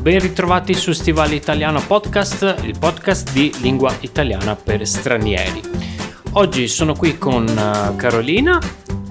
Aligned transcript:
Ben 0.00 0.20
ritrovati 0.20 0.74
su 0.74 0.92
Stivale 0.92 1.34
Italiano 1.34 1.82
Podcast, 1.84 2.60
il 2.62 2.78
podcast 2.78 3.32
di 3.32 3.52
lingua 3.60 3.94
italiana 4.00 4.54
per 4.54 4.86
stranieri. 4.86 5.60
Oggi 6.32 6.68
sono 6.68 6.94
qui 6.94 7.18
con 7.18 7.44
uh, 7.44 7.96
Carolina 7.96 8.60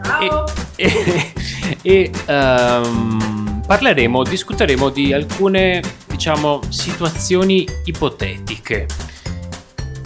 Ciao. 0.01 0.45
e, 0.77 1.33
e, 1.81 1.81
e 1.81 2.11
um, 2.27 3.61
parleremo, 3.67 4.23
discuteremo 4.23 4.89
di 4.89 5.11
alcune, 5.11 5.81
diciamo, 6.07 6.61
situazioni 6.69 7.67
ipotetiche. 7.83 8.85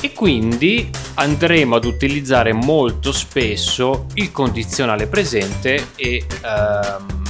E 0.02 0.14
quindi 0.14 0.90
andremo 1.14 1.76
ad 1.76 1.86
utilizzare 1.86 2.54
molto 2.54 3.12
spesso 3.12 4.08
il 4.16 4.32
condizionale 4.32 5.06
presente 5.06 5.90
e 5.96 6.26
um, 6.44 7.21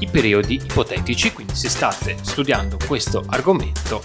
i 0.00 0.08
periodi 0.10 0.54
ipotetici, 0.54 1.32
quindi 1.32 1.54
se 1.54 1.68
state 1.68 2.16
studiando 2.22 2.76
questo 2.86 3.24
argomento, 3.28 4.04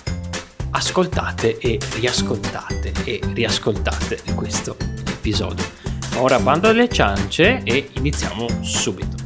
ascoltate 0.71 1.57
e 1.57 1.79
riascoltate 1.99 2.91
e 3.05 3.19
riascoltate 3.33 4.21
questo 4.35 4.75
episodio. 5.07 5.65
Ora 6.17 6.39
bando 6.39 6.69
alle 6.69 6.87
ciance 6.89 7.61
e 7.63 7.89
iniziamo 7.93 8.47
subito. 8.61 9.23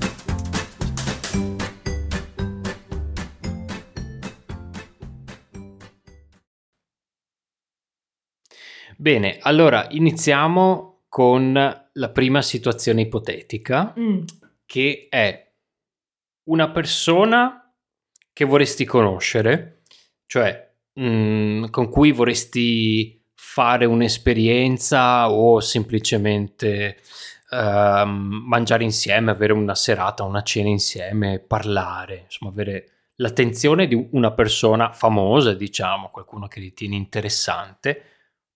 Bene, 8.98 9.38
allora 9.42 9.88
iniziamo 9.92 11.04
con 11.08 11.54
la 11.54 12.10
prima 12.10 12.42
situazione 12.42 13.02
ipotetica, 13.02 13.94
Mm. 13.98 14.22
che 14.66 15.08
è 15.10 15.49
una 16.44 16.70
persona 16.70 17.74
che 18.34 18.46
vorresti 18.46 18.86
conoscere, 18.86 19.82
cioè 20.26 20.72
mm, 21.00 21.66
con 21.66 21.90
cui 21.90 22.12
vorresti 22.12 23.22
fare 23.36 23.86
un'esperienza 23.86 25.30
o 25.32 25.60
semplicemente 25.60 26.98
ehm, 27.52 28.44
mangiare 28.46 28.84
insieme, 28.84 29.32
avere 29.32 29.54
una 29.54 29.76
serata, 29.76 30.24
una 30.24 30.44
cena 30.44 30.70
insieme, 30.70 31.40
parlare, 31.40 32.24
insomma 32.26 32.52
avere 32.52 32.92
l'attenzione 33.16 33.88
di 33.88 34.08
una 34.12 34.32
persona 34.32 34.92
famosa, 34.92 35.54
diciamo, 35.54 36.10
qualcuno 36.10 36.48
che 36.48 36.60
ritieni 36.60 36.96
interessante 36.96 38.02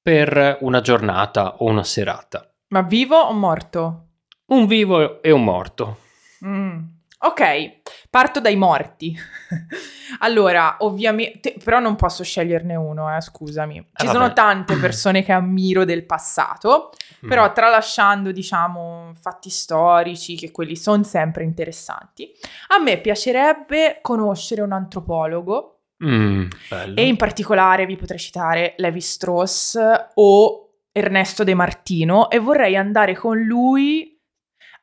per 0.02 0.58
una 0.61 0.81
giornata 0.81 1.58
o 1.58 1.66
una 1.66 1.84
serata. 1.84 2.50
Ma 2.70 2.81
vivo 2.81 3.17
o 3.17 3.34
morto? 3.34 4.08
Un 4.48 4.66
vivo 4.66 5.22
e 5.22 5.31
un 5.31 5.44
morto. 5.44 5.98
Mm. 6.45 6.92
Ok, 7.26 7.80
parto 8.10 8.40
dai 8.42 8.56
morti. 8.58 9.16
allora, 10.20 10.76
ovviamente, 10.80 11.56
però 11.64 11.80
non 11.80 11.96
posso 11.96 12.24
sceglierne 12.24 12.76
uno, 12.76 13.16
eh, 13.16 13.22
scusami. 13.22 13.90
Ci 13.94 14.06
Eh, 14.06 14.10
sono 14.10 14.34
tante 14.34 14.76
persone 14.78 15.24
che 15.24 15.32
ammiro 15.32 15.86
del 15.86 16.06
passato, 16.06 16.92
però 17.22 17.50
Mm. 17.50 17.54
tralasciando, 17.54 18.32
diciamo, 18.32 19.14
fatti 19.20 19.50
storici, 19.50 20.36
che 20.36 20.52
quelli 20.52 20.76
sono 20.76 21.04
sempre 21.04 21.44
interessanti, 21.44 22.30
a 22.70 22.82
me 22.82 23.00
piacerebbe 23.00 24.00
conoscere 24.02 24.62
un 24.62 24.72
antropologo 24.74 25.70
Mm, 26.04 26.48
e 26.96 27.08
in 27.08 27.16
particolare 27.16 27.86
vi 27.86 27.96
potrei 27.96 28.20
citare 28.20 28.74
Levi 28.78 29.00
Strauss 29.00 29.80
o 30.16 30.70
Ernesto 30.92 31.46
De 31.46 31.54
Martino 31.54 32.30
e 32.30 32.39
vorrei 32.39 32.76
andare 32.76 33.16
con 33.16 33.38
lui 33.39 34.13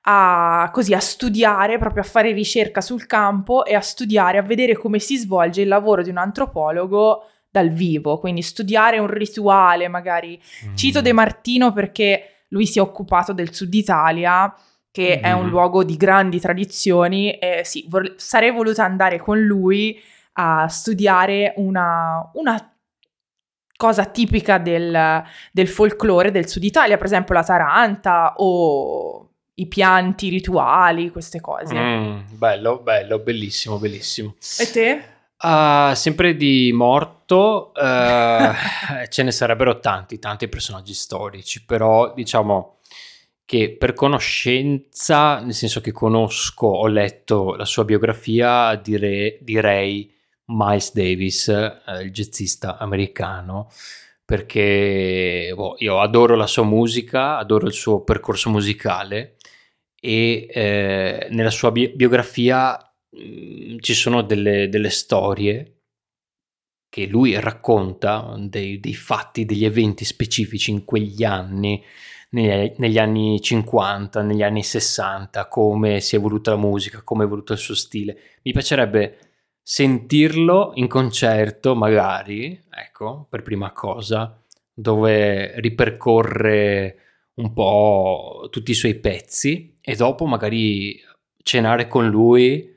a, 0.02 0.70
così, 0.72 0.94
a 0.94 1.00
studiare, 1.00 1.78
proprio 1.78 2.02
a 2.02 2.06
fare 2.06 2.32
ricerca 2.32 2.80
sul 2.80 3.06
campo 3.06 3.64
e 3.64 3.74
a 3.74 3.80
studiare, 3.80 4.38
a 4.38 4.42
vedere 4.42 4.76
come 4.76 4.98
si 4.98 5.16
svolge 5.16 5.62
il 5.62 5.68
lavoro 5.68 6.02
di 6.02 6.10
un 6.10 6.16
antropologo 6.16 7.24
dal 7.50 7.68
vivo, 7.70 8.18
quindi 8.18 8.42
studiare 8.42 8.98
un 8.98 9.08
rituale, 9.08 9.88
magari 9.88 10.40
Mm. 10.68 10.74
Cito 10.76 11.00
De 11.00 11.12
Martino 11.12 11.72
perché 11.72 12.44
lui 12.48 12.66
si 12.66 12.78
è 12.78 12.82
occupato 12.82 13.32
del 13.32 13.52
sud 13.52 13.72
Italia, 13.74 14.54
che 14.92 15.20
è 15.20 15.32
un 15.32 15.44
Mhm. 15.44 15.50
luogo 15.50 15.84
di 15.84 15.96
grandi 15.96 16.40
tradizioni, 16.40 17.30
e 17.38 17.62
sì, 17.64 17.86
vor- 17.88 18.14
sarei 18.16 18.50
voluta 18.52 18.84
andare 18.84 19.18
con 19.18 19.38
lui 19.40 20.00
a 20.34 20.66
studiare 20.68 21.52
una, 21.56 22.28
una 22.34 22.74
cosa 23.76 24.04
tipica 24.06 24.58
del, 24.58 25.22
del 25.52 25.68
folklore 25.68 26.30
del 26.30 26.48
sud 26.48 26.64
Italia, 26.64 26.96
per 26.96 27.06
esempio 27.06 27.34
la 27.34 27.44
taranta 27.44 28.34
o 28.36 29.29
i 29.54 29.66
pianti 29.66 30.28
rituali, 30.28 31.10
queste 31.10 31.40
cose. 31.40 31.74
Mm, 31.74 32.20
bello, 32.30 32.78
bello, 32.78 33.18
bellissimo, 33.18 33.78
bellissimo. 33.78 34.34
E 34.58 34.70
te? 34.70 35.02
Ah, 35.42 35.94
sempre 35.94 36.36
di 36.36 36.70
morto, 36.74 37.72
eh, 37.74 38.52
ce 39.08 39.22
ne 39.22 39.30
sarebbero 39.30 39.80
tanti, 39.80 40.18
tanti 40.18 40.48
personaggi 40.48 40.94
storici, 40.94 41.64
però 41.64 42.12
diciamo 42.14 42.78
che 43.46 43.74
per 43.76 43.94
conoscenza, 43.94 45.40
nel 45.40 45.54
senso 45.54 45.80
che 45.80 45.92
conosco, 45.92 46.66
ho 46.66 46.86
letto 46.86 47.54
la 47.56 47.64
sua 47.64 47.84
biografia, 47.84 48.74
dire- 48.76 49.38
direi 49.40 50.12
Miles 50.44 50.92
Davis, 50.92 51.48
eh, 51.48 52.02
il 52.02 52.12
jazzista 52.12 52.78
americano, 52.78 53.68
perché 54.24 55.52
boh, 55.54 55.74
io 55.78 56.00
adoro 56.00 56.36
la 56.36 56.46
sua 56.46 56.62
musica, 56.62 57.38
adoro 57.38 57.66
il 57.66 57.72
suo 57.72 58.04
percorso 58.04 58.50
musicale 58.50 59.36
e 60.00 60.48
eh, 60.50 61.28
nella 61.30 61.50
sua 61.50 61.70
bi- 61.70 61.94
biografia 61.94 62.76
mh, 63.10 63.78
ci 63.80 63.94
sono 63.94 64.22
delle, 64.22 64.68
delle 64.68 64.90
storie 64.90 65.80
che 66.90 67.06
lui 67.06 67.38
racconta, 67.38 68.34
dei, 68.36 68.80
dei 68.80 68.94
fatti, 68.94 69.44
degli 69.44 69.64
eventi 69.64 70.04
specifici 70.04 70.72
in 70.72 70.84
quegli 70.84 71.22
anni, 71.22 71.82
negli, 72.30 72.74
negli 72.78 72.98
anni 72.98 73.40
50, 73.40 74.22
negli 74.22 74.42
anni 74.42 74.64
60, 74.64 75.46
come 75.46 76.00
si 76.00 76.16
è 76.16 76.18
evoluta 76.18 76.50
la 76.50 76.56
musica, 76.56 77.02
come 77.02 77.22
è 77.22 77.26
evoluto 77.26 77.52
il 77.52 77.60
suo 77.60 77.76
stile. 77.76 78.18
Mi 78.42 78.52
piacerebbe 78.52 79.18
sentirlo 79.62 80.72
in 80.74 80.88
concerto, 80.88 81.76
magari, 81.76 82.60
ecco, 82.70 83.26
per 83.30 83.42
prima 83.42 83.70
cosa, 83.70 84.42
dove 84.74 85.60
ripercorre 85.60 87.09
un 87.40 87.52
po' 87.52 88.48
tutti 88.50 88.70
i 88.70 88.74
suoi 88.74 88.94
pezzi 88.96 89.76
e 89.80 89.94
dopo 89.96 90.26
magari 90.26 91.00
cenare 91.42 91.88
con 91.88 92.08
lui 92.08 92.68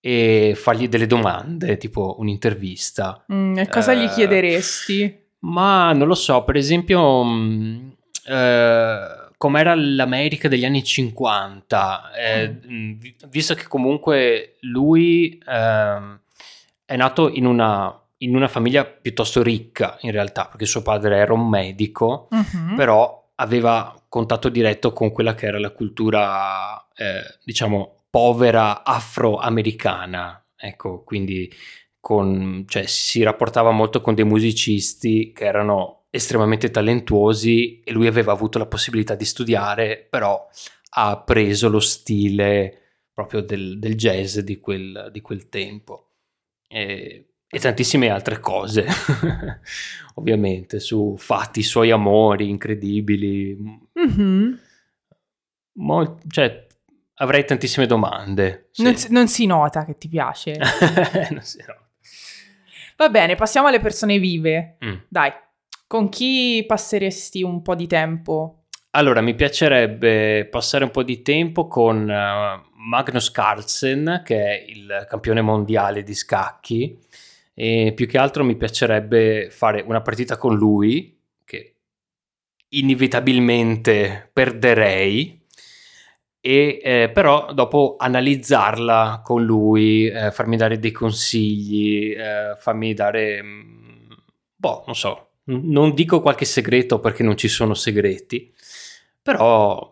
e 0.00 0.52
fargli 0.56 0.88
delle 0.88 1.06
domande, 1.06 1.76
tipo 1.76 2.16
un'intervista. 2.18 3.24
Mm, 3.32 3.58
e 3.58 3.68
cosa 3.68 3.94
gli 3.94 4.04
Eh, 4.04 4.08
chiederesti? 4.08 5.20
Ma 5.40 5.92
non 5.92 6.06
lo 6.08 6.14
so, 6.14 6.44
per 6.44 6.56
esempio, 6.56 7.22
mh, 7.24 7.94
eh, 8.26 8.98
com'era 9.36 9.74
l'America 9.74 10.48
degli 10.48 10.64
anni 10.64 10.82
50, 10.84 12.12
eh, 12.14 12.48
mh, 12.48 12.98
vi- 12.98 13.16
visto 13.28 13.54
che 13.54 13.66
comunque 13.66 14.56
lui 14.60 15.40
ehm, 15.46 16.20
è 16.84 16.96
nato 16.96 17.28
in 17.28 17.46
una, 17.46 17.96
in 18.18 18.34
una 18.36 18.48
famiglia 18.48 18.84
piuttosto 18.84 19.42
ricca, 19.42 19.98
in 20.02 20.10
realtà, 20.12 20.46
perché 20.46 20.64
suo 20.66 20.82
padre 20.82 21.16
era 21.16 21.32
un 21.32 21.48
medico, 21.48 22.28
Mhm. 22.30 22.74
però 22.76 23.30
aveva 23.36 23.96
contatto 24.12 24.50
diretto 24.50 24.92
con 24.92 25.10
quella 25.10 25.34
che 25.34 25.46
era 25.46 25.58
la 25.58 25.70
cultura, 25.70 26.86
eh, 26.94 27.38
diciamo, 27.42 28.04
povera 28.10 28.84
afroamericana. 28.84 30.48
Ecco, 30.54 31.02
quindi 31.02 31.50
con, 31.98 32.66
cioè, 32.68 32.84
si 32.84 33.22
rapportava 33.22 33.70
molto 33.70 34.02
con 34.02 34.14
dei 34.14 34.26
musicisti 34.26 35.32
che 35.32 35.46
erano 35.46 36.04
estremamente 36.10 36.70
talentuosi 36.70 37.80
e 37.80 37.90
lui 37.92 38.06
aveva 38.06 38.32
avuto 38.32 38.58
la 38.58 38.66
possibilità 38.66 39.14
di 39.14 39.24
studiare, 39.24 40.06
però 40.10 40.46
ha 40.90 41.22
preso 41.22 41.70
lo 41.70 41.80
stile 41.80 42.80
proprio 43.14 43.40
del, 43.40 43.78
del 43.78 43.94
jazz 43.94 44.40
di 44.40 44.60
quel, 44.60 45.08
di 45.10 45.22
quel 45.22 45.48
tempo. 45.48 46.10
E, 46.68 47.28
e 47.48 47.58
tantissime 47.58 48.10
altre 48.10 48.40
cose, 48.40 48.86
ovviamente, 50.16 50.80
su 50.80 51.16
fatti, 51.16 51.62
suoi 51.62 51.90
amori 51.90 52.50
incredibili. 52.50 53.81
Mhm. 53.94 54.60
Mol- 55.74 56.18
cioè, 56.28 56.66
avrei 57.14 57.44
tantissime 57.44 57.86
domande. 57.86 58.68
sì. 58.72 58.82
Non, 58.82 58.96
si, 58.96 59.12
non 59.12 59.28
si 59.28 59.46
nota 59.46 59.84
che 59.84 59.96
ti 59.96 60.08
piace. 60.08 60.56
Va 62.96 63.08
bene, 63.08 63.34
passiamo 63.34 63.68
alle 63.68 63.80
persone 63.80 64.18
vive. 64.18 64.76
Mm. 64.84 64.94
Dai, 65.08 65.32
con 65.86 66.08
chi 66.08 66.64
passeresti 66.66 67.42
un 67.42 67.62
po' 67.62 67.74
di 67.74 67.86
tempo? 67.86 68.64
Allora, 68.90 69.22
mi 69.22 69.34
piacerebbe 69.34 70.46
passare 70.50 70.84
un 70.84 70.90
po' 70.90 71.02
di 71.02 71.22
tempo 71.22 71.66
con 71.66 72.08
eh, 72.10 72.62
Magnus 72.74 73.30
Carlsen, 73.30 74.22
che 74.24 74.36
è 74.44 74.64
il 74.68 75.06
campione 75.08 75.40
mondiale 75.40 76.02
di 76.02 76.14
scacchi, 76.14 76.98
e 77.54 77.92
più 77.96 78.06
che 78.06 78.18
altro 78.18 78.44
mi 78.44 78.56
piacerebbe 78.56 79.48
fare 79.50 79.80
una 79.80 80.02
partita 80.02 80.36
con 80.36 80.56
lui, 80.56 81.18
inevitabilmente 82.72 84.30
perderei, 84.32 85.40
e 86.44 86.80
eh, 86.82 87.10
però 87.12 87.52
dopo 87.52 87.96
analizzarla 87.98 89.20
con 89.24 89.44
lui, 89.44 90.06
eh, 90.08 90.32
farmi 90.32 90.56
dare 90.56 90.78
dei 90.78 90.90
consigli, 90.90 92.12
eh, 92.16 92.56
farmi 92.56 92.94
dare, 92.94 93.42
mm, 93.42 94.10
boh, 94.56 94.82
non 94.86 94.94
so, 94.96 95.28
non 95.44 95.94
dico 95.94 96.20
qualche 96.20 96.44
segreto 96.44 96.98
perché 97.00 97.22
non 97.22 97.36
ci 97.36 97.48
sono 97.48 97.74
segreti, 97.74 98.52
però 99.22 99.90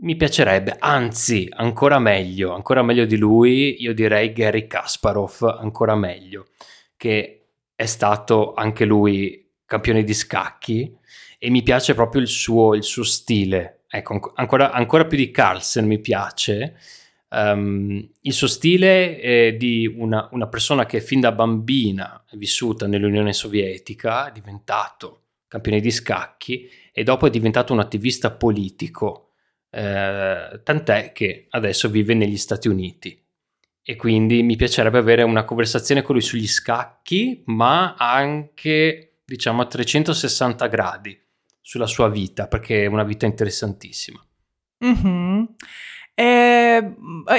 mi 0.00 0.16
piacerebbe, 0.16 0.76
anzi, 0.78 1.48
ancora 1.50 1.98
meglio, 1.98 2.54
ancora 2.54 2.82
meglio 2.82 3.04
di 3.06 3.16
lui, 3.16 3.82
io 3.82 3.94
direi 3.94 4.32
Gary 4.32 4.66
Kasparov, 4.66 5.56
ancora 5.60 5.94
meglio, 5.96 6.48
che 6.96 7.46
è 7.74 7.86
stato 7.86 8.54
anche 8.54 8.84
lui 8.84 9.50
campione 9.64 10.04
di 10.04 10.14
scacchi 10.14 10.97
e 11.38 11.50
mi 11.50 11.62
piace 11.62 11.94
proprio 11.94 12.20
il 12.20 12.26
suo, 12.26 12.74
il 12.74 12.82
suo 12.82 13.04
stile, 13.04 13.84
ecco, 13.88 14.32
ancora, 14.34 14.72
ancora, 14.72 15.06
più 15.06 15.16
di 15.16 15.30
Carlsen 15.30 15.86
mi 15.86 16.00
piace. 16.00 16.76
Um, 17.30 18.10
il 18.22 18.32
suo 18.32 18.48
stile 18.48 19.18
è 19.20 19.52
di 19.52 19.86
una, 19.86 20.28
una, 20.32 20.48
persona 20.48 20.86
che 20.86 21.00
fin 21.00 21.20
da 21.20 21.30
bambina 21.30 22.24
è 22.28 22.36
vissuta 22.36 22.86
nell'Unione 22.86 23.32
Sovietica, 23.32 24.28
è 24.28 24.32
diventato 24.32 25.22
campione 25.46 25.80
di 25.80 25.90
scacchi 25.90 26.68
e 26.92 27.04
dopo 27.04 27.26
è 27.26 27.30
diventato 27.30 27.72
un 27.72 27.80
attivista 27.80 28.32
politico, 28.32 29.32
eh, 29.70 30.60
tant'è 30.62 31.12
che 31.12 31.46
adesso 31.50 31.88
vive 31.88 32.14
negli 32.14 32.36
Stati 32.36 32.68
Uniti. 32.68 33.22
E 33.82 33.96
quindi 33.96 34.42
mi 34.42 34.56
piacerebbe 34.56 34.98
avere 34.98 35.22
una 35.22 35.44
conversazione 35.44 36.02
con 36.02 36.14
lui 36.14 36.24
sugli 36.24 36.48
scacchi, 36.48 37.42
ma 37.46 37.94
anche 37.94 39.20
diciamo 39.24 39.62
a 39.62 39.66
360 39.66 40.66
gradi 40.66 41.26
sulla 41.68 41.86
sua 41.86 42.08
vita, 42.08 42.46
perché 42.46 42.84
è 42.84 42.86
una 42.86 43.02
vita 43.02 43.26
interessantissima. 43.26 44.18
Mm-hmm. 44.82 45.44
Eh, 46.14 46.94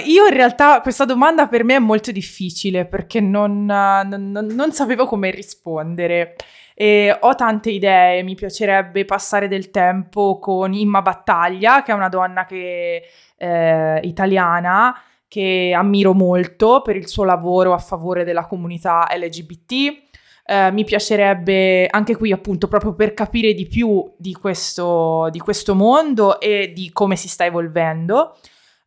io 0.05 0.27
in 0.27 0.33
realtà 0.33 0.81
questa 0.81 1.03
domanda 1.03 1.47
per 1.47 1.63
me 1.63 1.77
è 1.77 1.79
molto 1.79 2.11
difficile 2.11 2.85
perché 2.85 3.21
non, 3.21 3.65
non, 3.65 4.31
non 4.31 4.71
sapevo 4.71 5.07
come 5.07 5.31
rispondere. 5.31 6.35
E 6.75 7.17
ho 7.19 7.33
tante 7.33 7.71
idee, 7.71 8.21
mi 8.21 8.35
piacerebbe 8.35 9.03
passare 9.03 9.47
del 9.47 9.71
tempo 9.71 10.37
con 10.37 10.73
Imma 10.73 11.01
Battaglia, 11.01 11.81
che 11.81 11.91
è 11.91 11.95
una 11.95 12.07
donna 12.07 12.45
che, 12.45 13.01
eh, 13.35 13.99
italiana 14.03 14.95
che 15.27 15.73
ammiro 15.75 16.13
molto 16.13 16.83
per 16.83 16.95
il 16.95 17.07
suo 17.07 17.23
lavoro 17.23 17.73
a 17.73 17.79
favore 17.79 18.23
della 18.23 18.45
comunità 18.45 19.07
LGBT. 19.11 20.08
Eh, 20.51 20.71
mi 20.71 20.83
piacerebbe 20.83 21.85
anche 21.85 22.15
qui 22.17 22.31
appunto 22.31 22.67
proprio 22.67 22.95
per 22.95 23.13
capire 23.13 23.53
di 23.53 23.67
più 23.67 24.11
di 24.17 24.33
questo, 24.33 25.29
di 25.31 25.37
questo 25.37 25.75
mondo 25.75 26.39
e 26.39 26.73
di 26.73 26.89
come 26.91 27.15
si 27.15 27.29
sta 27.29 27.45
evolvendo. 27.45 28.35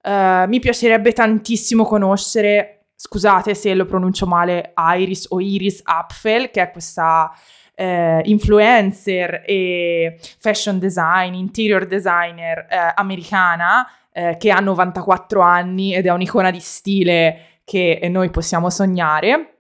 Eh, 0.02 0.44
mi 0.48 0.58
piacerebbe 0.58 1.12
tantissimo 1.12 1.84
conoscere, 1.84 2.86
scusate 2.96 3.54
se 3.54 3.74
lo 3.74 3.84
pronuncio 3.84 4.26
male, 4.26 4.72
Iris 4.96 5.26
o 5.28 5.38
Iris 5.38 5.82
Apfel, 5.84 6.50
che 6.50 6.62
è 6.62 6.70
questa 6.72 7.30
eh, 7.76 8.22
influencer 8.24 9.44
e 9.46 10.18
fashion 10.40 10.80
design, 10.80 11.34
interior 11.34 11.86
designer 11.86 12.66
eh, 12.68 12.92
americana 12.96 13.88
eh, 14.10 14.36
che 14.36 14.50
ha 14.50 14.58
94 14.58 15.40
anni 15.40 15.94
ed 15.94 16.06
è 16.06 16.10
un'icona 16.10 16.50
di 16.50 16.58
stile 16.58 17.60
che 17.62 18.00
noi 18.10 18.30
possiamo 18.30 18.68
sognare. 18.68 19.51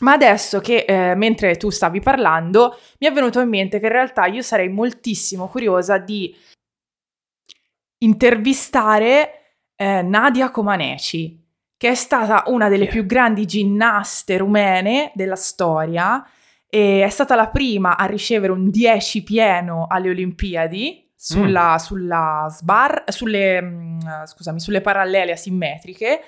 Ma 0.00 0.12
adesso 0.12 0.60
che 0.60 0.84
eh, 0.86 1.14
mentre 1.14 1.56
tu 1.56 1.70
stavi 1.70 2.00
parlando 2.00 2.78
mi 2.98 3.06
è 3.06 3.12
venuto 3.12 3.40
in 3.40 3.48
mente 3.48 3.80
che 3.80 3.86
in 3.86 3.92
realtà 3.92 4.26
io 4.26 4.42
sarei 4.42 4.68
moltissimo 4.68 5.48
curiosa 5.48 5.98
di 5.98 6.34
intervistare 7.98 9.54
eh, 9.74 10.02
Nadia 10.02 10.50
Comaneci, 10.50 11.46
che 11.76 11.88
è 11.88 11.94
stata 11.94 12.44
una 12.46 12.68
delle 12.68 12.84
yeah. 12.84 12.92
più 12.92 13.06
grandi 13.06 13.46
ginnaste 13.46 14.36
rumene 14.36 15.12
della 15.14 15.36
storia 15.36 16.24
e 16.68 17.02
è 17.02 17.08
stata 17.08 17.34
la 17.34 17.48
prima 17.48 17.96
a 17.96 18.04
ricevere 18.04 18.52
un 18.52 18.70
10 18.70 19.22
pieno 19.22 19.86
alle 19.88 20.10
Olimpiadi 20.10 21.10
sulla, 21.14 21.74
mm. 21.74 21.76
sulla 21.76 22.46
sbar, 22.50 23.04
sulle, 23.08 23.60
mm, 23.60 24.00
scusami, 24.24 24.60
sulle 24.60 24.80
parallele 24.80 25.32
asimmetriche 25.32 26.20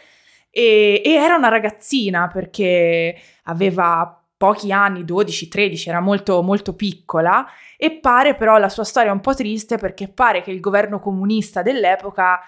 e, 0.50 1.02
e 1.04 1.10
era 1.12 1.36
una 1.36 1.48
ragazzina 1.48 2.28
perché 2.28 3.16
aveva 3.44 4.20
pochi 4.40 4.72
anni, 4.72 5.04
12, 5.04 5.48
13, 5.48 5.88
era 5.90 6.00
molto, 6.00 6.42
molto 6.42 6.74
piccola 6.74 7.46
e 7.76 7.98
pare 7.98 8.34
però 8.34 8.56
la 8.56 8.70
sua 8.70 8.84
storia 8.84 9.12
un 9.12 9.20
po' 9.20 9.34
triste 9.34 9.76
perché 9.76 10.08
pare 10.08 10.40
che 10.40 10.50
il 10.50 10.60
governo 10.60 10.98
comunista 10.98 11.60
dell'epoca 11.60 12.40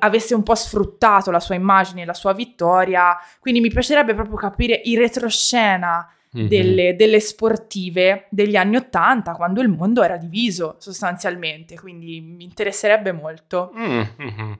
avesse 0.00 0.34
un 0.34 0.42
po' 0.42 0.54
sfruttato 0.54 1.30
la 1.30 1.40
sua 1.40 1.54
immagine, 1.54 2.04
la 2.04 2.12
sua 2.12 2.34
vittoria, 2.34 3.16
quindi 3.38 3.60
mi 3.60 3.70
piacerebbe 3.70 4.14
proprio 4.14 4.36
capire 4.36 4.82
il 4.84 4.98
retroscena 4.98 6.06
mm-hmm. 6.36 6.46
delle, 6.46 6.96
delle, 6.96 7.20
sportive 7.20 8.26
degli 8.28 8.56
anni 8.56 8.76
Ottanta, 8.76 9.32
quando 9.32 9.62
il 9.62 9.68
mondo 9.68 10.02
era 10.02 10.18
diviso 10.18 10.76
sostanzialmente, 10.78 11.78
quindi 11.78 12.20
mi 12.20 12.44
interesserebbe 12.44 13.12
molto. 13.12 13.72
Mm-hmm. 13.74 14.52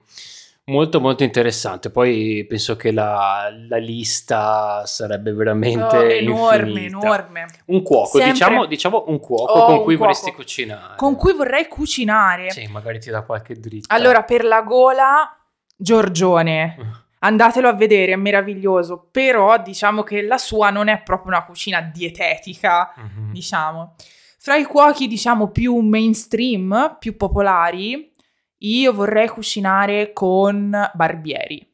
Molto 0.70 1.00
molto 1.00 1.24
interessante, 1.24 1.90
poi 1.90 2.46
penso 2.48 2.76
che 2.76 2.92
la, 2.92 3.52
la 3.68 3.76
lista 3.78 4.86
sarebbe 4.86 5.32
veramente 5.32 5.96
oh, 5.96 6.02
enorme, 6.02 6.84
enorme. 6.84 7.46
Un 7.66 7.82
cuoco, 7.82 8.20
diciamo, 8.20 8.66
diciamo, 8.66 9.04
un 9.08 9.18
cuoco 9.18 9.52
oh, 9.52 9.66
con 9.66 9.74
cui 9.82 9.96
cuoco. 9.96 9.98
vorresti 9.98 10.32
cucinare. 10.32 10.94
Con 10.96 11.16
cui 11.16 11.32
vorrei 11.32 11.66
cucinare. 11.66 12.50
Sì, 12.50 12.66
magari 12.68 13.00
ti 13.00 13.10
dà 13.10 13.22
qualche 13.22 13.58
dritta. 13.58 13.92
Allora, 13.92 14.22
per 14.22 14.44
la 14.44 14.62
gola, 14.62 15.36
Giorgione. 15.76 16.76
Andatelo 17.22 17.68
a 17.68 17.74
vedere, 17.74 18.12
è 18.12 18.16
meraviglioso, 18.16 19.08
però 19.10 19.60
diciamo 19.60 20.02
che 20.02 20.22
la 20.22 20.38
sua 20.38 20.70
non 20.70 20.88
è 20.88 21.02
proprio 21.02 21.32
una 21.32 21.44
cucina 21.44 21.80
dietetica, 21.82 22.94
mm-hmm. 22.98 23.32
diciamo. 23.32 23.94
Fra 24.38 24.56
i 24.56 24.64
cuochi, 24.64 25.06
diciamo, 25.06 25.48
più 25.50 25.76
mainstream, 25.80 26.96
più 26.98 27.16
popolari, 27.18 28.09
io 28.60 28.92
vorrei 28.92 29.28
cucinare 29.28 30.12
con 30.12 30.70
Barbieri. 30.94 31.68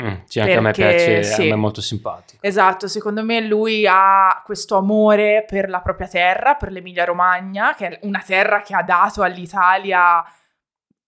Mm, 0.00 0.14
sì, 0.24 0.40
anche 0.40 0.54
perché, 0.54 0.58
a 0.58 0.60
me 0.60 0.72
piace, 0.72 1.22
sì. 1.22 1.42
a 1.42 1.44
me 1.44 1.50
è 1.50 1.56
molto 1.56 1.82
simpatico. 1.82 2.44
Esatto, 2.44 2.88
secondo 2.88 3.22
me 3.22 3.40
lui 3.42 3.86
ha 3.86 4.40
questo 4.44 4.76
amore 4.76 5.44
per 5.46 5.68
la 5.68 5.80
propria 5.80 6.08
terra, 6.08 6.54
per 6.54 6.72
l'Emilia 6.72 7.04
Romagna, 7.04 7.74
che 7.74 7.88
è 7.88 7.98
una 8.02 8.22
terra 8.24 8.62
che 8.62 8.74
ha 8.74 8.82
dato 8.82 9.22
all'Italia 9.22 10.24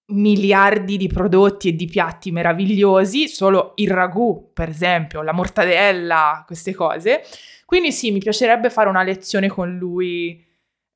miliardi 0.08 0.98
di 0.98 1.08
prodotti 1.08 1.68
e 1.68 1.72
di 1.72 1.86
piatti 1.86 2.30
meravigliosi, 2.30 3.26
solo 3.26 3.72
il 3.76 3.90
ragù, 3.90 4.50
per 4.52 4.68
esempio, 4.68 5.22
la 5.22 5.32
mortadella, 5.32 6.42
queste 6.44 6.74
cose. 6.74 7.22
Quindi 7.64 7.90
sì, 7.90 8.10
mi 8.10 8.18
piacerebbe 8.18 8.68
fare 8.68 8.90
una 8.90 9.02
lezione 9.02 9.48
con 9.48 9.74
lui 9.74 10.43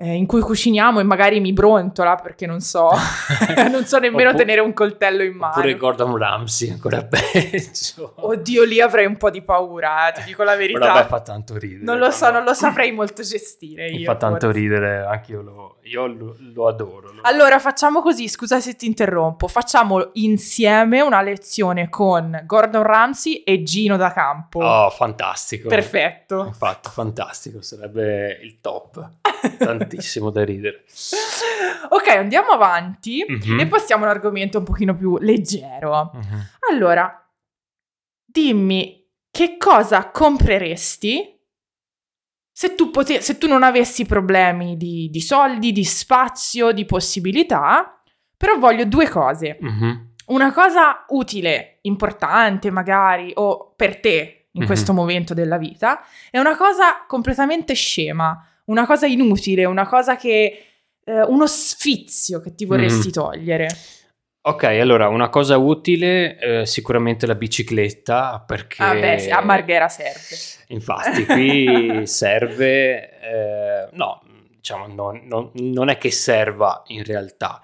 eh, 0.00 0.14
in 0.14 0.26
cui 0.26 0.40
cuciniamo 0.40 1.00
e 1.00 1.02
magari 1.02 1.40
mi 1.40 1.52
brontola 1.52 2.14
perché 2.14 2.46
non 2.46 2.60
so, 2.60 2.88
non 3.68 3.84
so 3.84 3.98
nemmeno 3.98 4.28
Oppu- 4.28 4.38
tenere 4.38 4.60
un 4.60 4.72
coltello 4.72 5.24
in 5.24 5.34
mano. 5.34 5.54
Oppure 5.54 5.76
Gordon 5.76 6.16
Ramsay, 6.16 6.70
ancora 6.70 7.02
peggio. 7.02 8.12
Oddio, 8.14 8.62
lì 8.62 8.80
avrei 8.80 9.06
un 9.06 9.16
po' 9.16 9.28
di 9.28 9.42
paura, 9.42 10.08
eh, 10.08 10.12
ti 10.12 10.22
dico 10.26 10.44
la 10.44 10.54
verità. 10.54 10.78
Però 10.78 10.92
vabbè, 10.92 11.06
fa 11.08 11.20
tanto 11.20 11.58
ridere. 11.58 11.82
Non 11.82 11.98
lo 11.98 12.12
so, 12.12 12.30
non 12.30 12.44
lo 12.44 12.54
saprei 12.54 12.92
molto 12.92 13.22
gestire 13.22 13.90
io. 13.90 13.96
Mi 13.98 14.04
fa 14.04 14.14
tanto 14.14 14.46
forse. 14.46 14.60
ridere, 14.60 15.04
anche 15.04 15.32
io 15.32 15.42
lo, 15.42 15.78
io 15.82 16.06
lo, 16.06 16.36
lo 16.38 16.68
adoro. 16.68 17.10
Lo 17.10 17.20
allora, 17.22 17.58
facciamo 17.58 18.00
così, 18.00 18.28
scusa 18.28 18.60
se 18.60 18.76
ti 18.76 18.86
interrompo, 18.86 19.48
facciamo 19.48 20.10
insieme 20.12 21.00
una 21.00 21.22
lezione 21.22 21.88
con 21.88 22.40
Gordon 22.46 22.84
Ramsay 22.84 23.42
e 23.42 23.64
Gino 23.64 23.96
da 23.96 24.12
Campo. 24.12 24.60
Oh, 24.60 24.90
fantastico. 24.90 25.68
Perfetto. 25.68 26.44
Infatti, 26.46 26.88
fantastico, 26.88 27.62
sarebbe 27.62 28.38
il 28.44 28.60
top. 28.60 29.10
tantissimo 29.88 30.30
da 30.30 30.44
ridere. 30.44 30.84
Ok, 31.90 32.08
andiamo 32.08 32.50
avanti 32.50 33.24
mm-hmm. 33.26 33.60
e 33.60 33.66
passiamo 33.66 34.04
a 34.04 34.08
un 34.08 34.14
argomento 34.14 34.58
un 34.58 34.64
pochino 34.64 34.94
più 34.94 35.16
leggero. 35.18 36.10
Mm-hmm. 36.14 36.40
Allora, 36.70 37.30
dimmi 38.24 39.06
che 39.30 39.56
cosa 39.56 40.10
compreresti 40.10 41.38
se 42.58 42.74
tu, 42.74 42.90
pote- 42.90 43.20
se 43.20 43.38
tu 43.38 43.46
non 43.46 43.62
avessi 43.62 44.04
problemi 44.04 44.76
di, 44.76 45.08
di, 45.10 45.20
soldi, 45.20 45.70
di 45.70 45.84
spazio, 45.84 46.72
di 46.72 46.84
possibilità, 46.84 48.02
però 48.36 48.58
voglio 48.58 48.84
due 48.84 49.08
cose. 49.08 49.58
Mm-hmm. 49.62 49.90
Una 50.26 50.52
cosa 50.52 51.04
utile, 51.08 51.78
importante 51.82 52.70
magari, 52.70 53.30
o 53.34 53.72
per 53.76 54.00
te 54.00 54.48
in 54.52 54.66
questo 54.66 54.92
momento 54.92 55.34
della 55.34 55.56
vita, 55.56 56.00
e 56.30 56.40
una 56.40 56.56
cosa 56.56 57.04
completamente 57.06 57.74
scema, 57.74 58.44
una 58.68 58.86
cosa 58.86 59.06
inutile, 59.06 59.64
una 59.64 59.86
cosa 59.86 60.16
che... 60.16 60.64
Eh, 61.04 61.22
uno 61.22 61.46
sfizio 61.46 62.40
che 62.40 62.54
ti 62.54 62.64
vorresti 62.64 63.08
mm. 63.08 63.12
togliere. 63.12 63.68
Ok, 64.42 64.64
allora 64.64 65.08
una 65.08 65.28
cosa 65.28 65.56
utile, 65.56 66.38
eh, 66.38 66.66
sicuramente 66.66 67.26
la 67.26 67.34
bicicletta 67.34 68.42
perché... 68.46 68.82
Ah 68.82 68.94
beh, 68.94 69.30
a 69.30 69.42
Marghera 69.42 69.88
serve. 69.88 70.36
Infatti, 70.68 71.24
qui 71.26 72.06
serve... 72.06 73.20
Eh, 73.20 73.88
no, 73.92 74.22
diciamo, 74.68 74.86
no, 74.86 75.20
no, 75.22 75.50
non 75.54 75.88
è 75.88 75.96
che 75.96 76.10
serva 76.10 76.82
in 76.88 77.02
realtà, 77.04 77.60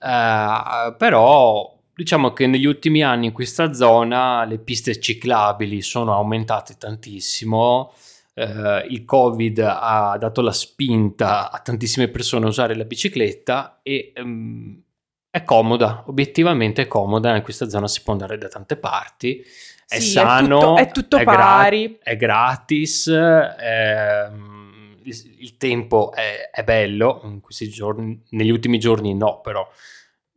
uh, 0.00 0.94
però 0.96 1.74
diciamo 1.94 2.32
che 2.32 2.46
negli 2.46 2.66
ultimi 2.66 3.02
anni 3.02 3.26
in 3.26 3.32
questa 3.32 3.72
zona 3.72 4.44
le 4.44 4.58
piste 4.58 5.00
ciclabili 5.00 5.80
sono 5.80 6.12
aumentate 6.12 6.76
tantissimo. 6.76 7.92
Eh, 8.38 8.86
il 8.90 9.06
Covid 9.06 9.58
ha 9.60 10.14
dato 10.20 10.42
la 10.42 10.52
spinta 10.52 11.50
a 11.50 11.58
tantissime 11.60 12.08
persone 12.08 12.44
a 12.44 12.48
usare 12.48 12.74
la 12.76 12.84
bicicletta 12.84 13.80
e 13.82 14.12
ehm, 14.14 14.82
è 15.30 15.42
comoda, 15.42 16.04
obiettivamente 16.06 16.82
è 16.82 16.86
comoda. 16.86 17.34
In 17.34 17.42
questa 17.42 17.66
zona 17.68 17.88
si 17.88 18.02
può 18.02 18.12
andare 18.12 18.36
da 18.36 18.48
tante 18.48 18.76
parti. 18.76 19.42
È 19.88 19.98
Sì, 19.98 20.10
sano, 20.10 20.76
è 20.76 20.82
tutto, 20.82 20.90
è 20.90 20.92
tutto 20.92 21.16
è 21.16 21.24
gra- 21.24 21.36
pari. 21.36 21.98
è 22.02 22.16
gratis, 22.16 23.06
ehm, 23.06 24.96
il, 25.02 25.36
il 25.38 25.56
tempo 25.56 26.12
è, 26.12 26.50
è 26.50 26.62
bello, 26.62 27.20
in 27.24 27.40
questi 27.40 27.68
giorni, 27.70 28.20
negli 28.30 28.50
ultimi 28.50 28.78
giorni 28.78 29.14
no, 29.14 29.40
però 29.40 29.66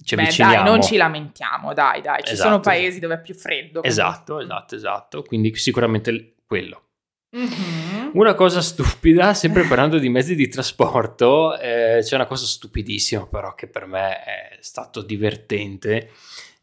ci 0.02 0.16
Beh, 0.16 0.22
avviciniamo. 0.22 0.54
dai, 0.56 0.64
non 0.64 0.82
ci 0.82 0.96
lamentiamo, 0.96 1.74
dai, 1.74 2.02
dai. 2.02 2.24
Ci 2.24 2.36
sono 2.36 2.56
Esatto. 2.56 2.70
paesi 2.70 3.00
dove 3.00 3.16
è 3.16 3.22
più 3.22 3.34
freddo. 3.34 3.82
comunque. 3.82 3.90
Esatto, 3.90 4.40
esatto, 4.40 4.76
esatto, 4.76 5.24
quindi 5.24 5.54
sicuramente 5.58 6.36
quello. 6.46 6.84
Mhm. 7.32 8.12
Una 8.14 8.34
cosa 8.34 8.62
stupida, 8.62 9.34
sempre 9.34 9.64
parlando 9.68 10.00
di 10.00 10.10
mezzi 10.10 10.34
di 10.36 10.48
trasporto, 10.48 11.58
eh, 11.60 12.00
c'è 12.02 12.16
una 12.16 12.26
cosa 12.26 12.46
stupidissima 12.46 13.28
però 13.28 13.54
che 13.54 13.68
per 13.68 13.86
me 13.86 14.24
è 14.24 14.58
stato 14.62 15.02
divertente, 15.04 16.10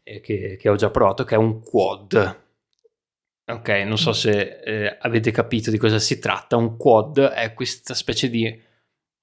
e 0.07 0.21
che, 0.21 0.55
che 0.57 0.69
ho 0.69 0.75
già 0.75 0.89
provato, 0.89 1.25
che 1.25 1.35
è 1.35 1.37
un 1.37 1.61
quad. 1.61 2.45
Ok, 3.49 3.69
non 3.85 3.97
so 3.97 4.13
se 4.13 4.59
eh, 4.61 4.97
avete 5.01 5.31
capito 5.31 5.69
di 5.69 5.77
cosa 5.77 5.99
si 5.99 6.17
tratta. 6.19 6.55
Un 6.55 6.77
quad 6.77 7.19
è 7.19 7.53
questa 7.53 7.93
specie 7.93 8.29
di 8.29 8.61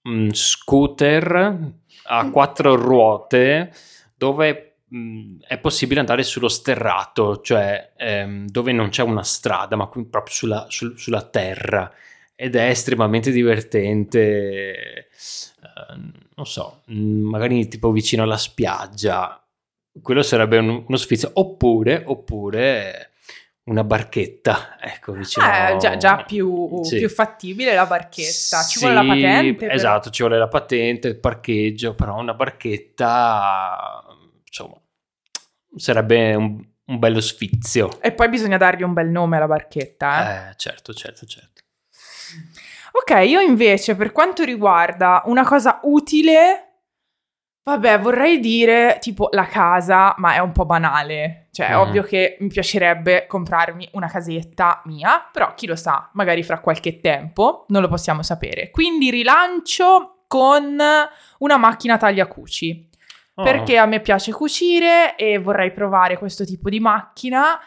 mm, 0.09 0.29
scooter 0.31 1.73
a 2.07 2.31
quattro 2.31 2.75
ruote 2.75 3.73
dove 4.15 4.74
mm, 4.95 5.41
è 5.47 5.59
possibile 5.59 6.00
andare 6.00 6.23
sullo 6.25 6.49
sterrato, 6.49 7.41
cioè 7.41 7.93
ehm, 7.97 8.47
dove 8.49 8.73
non 8.73 8.88
c'è 8.88 9.03
una 9.03 9.23
strada, 9.23 9.76
ma 9.76 9.87
proprio 9.88 10.26
sulla, 10.35 10.67
sul- 10.69 10.99
sulla 10.99 11.23
terra. 11.23 11.93
Ed 12.37 12.57
è 12.57 12.69
estremamente 12.69 13.31
divertente, 13.31 15.07
eh, 15.07 15.07
non 16.35 16.47
so, 16.47 16.83
magari 16.87 17.69
tipo 17.69 17.93
vicino 17.93 18.25
alla 18.25 18.37
spiaggia. 18.37 19.41
Quello 20.03 20.23
sarebbe 20.23 20.59
un- 20.59 20.85
uno 20.88 20.97
sfizio. 20.97 21.31
Oppure, 21.35 22.03
oppure 22.05 23.11
una 23.67 23.85
barchetta, 23.85 24.76
ecco, 24.81 25.12
vicino... 25.12 25.47
Eh, 25.47 25.76
già, 25.79 25.97
già 25.97 26.25
più, 26.25 26.83
Sì. 26.83 26.97
più 26.99 27.09
fattibile 27.09 27.73
la 27.75 27.87
barchetta. 27.87 28.62
Ci 28.62 28.79
Sì, 28.79 28.85
vuole 28.85 28.95
la 28.95 29.05
patente. 29.05 29.55
però. 29.67 29.73
Esatto, 29.73 30.11
ci 30.11 30.23
vuole 30.23 30.37
la 30.38 30.49
patente, 30.49 31.09
il 31.09 31.19
parcheggio, 31.19 31.95
però 31.95 32.19
una 32.19 32.35
barchetta, 32.35 34.05
sarebbe 35.76 36.35
un, 36.35 36.64
un 36.87 36.99
bello 36.99 37.21
sfizio. 37.21 38.00
E 38.00 38.12
poi 38.12 38.28
bisogna 38.28 38.57
dargli 38.57 38.83
un 38.83 38.93
bel 38.93 39.09
nome 39.09 39.37
alla 39.37 39.47
barchetta. 39.47 40.47
eh. 40.47 40.50
Eh, 40.50 40.54
certo, 40.57 40.93
certo, 40.93 41.26
certo. 41.26 41.62
Ok, 42.93 43.26
io 43.26 43.40
invece 43.40 43.97
per 43.97 44.12
quanto 44.12 44.45
riguarda 44.45 45.23
una 45.26 45.45
cosa 45.45 45.81
utile, 45.83 46.83
vabbè, 47.64 47.99
vorrei 47.99 48.38
dire 48.38 48.99
tipo 49.00 49.28
la 49.33 49.47
casa, 49.47 50.14
ma 50.19 50.35
è 50.35 50.38
un 50.38 50.52
po' 50.52 50.64
banale. 50.64 51.49
Cioè, 51.50 51.69
è 51.69 51.73
Mhm. 51.73 51.78
ovvio 51.81 52.02
che 52.04 52.37
mi 52.40 52.49
piacerebbe 52.49 53.26
comprarmi 53.26 53.88
una 53.93 54.09
casetta 54.09 54.81
mia, 54.87 55.28
però 55.33 55.54
chi 55.54 55.66
lo 55.66 55.76
sa, 55.76 56.09
magari 56.14 56.43
fra 56.45 56.61
qualche 56.61 57.00
tempo, 57.00 57.64
non 57.69 57.83
lo 57.83 57.88
possiamo 57.88 58.23
sapere. 58.23 58.71
Quindi 58.71 59.11
rilancio 59.11 60.25
con 60.28 60.78
una 61.38 61.57
macchina 61.57 61.97
tagliacuci. 61.97 62.90
Oh, 63.37 63.43
Perché 63.43 63.76
a 63.79 63.87
me 63.87 64.00
piace 64.00 64.31
cucire 64.33 65.17
e 65.17 65.38
vorrei 65.38 65.73
provare 65.73 66.17
questo 66.17 66.45
tipo 66.45 66.69
di 66.69 66.79
macchina, 66.79 67.59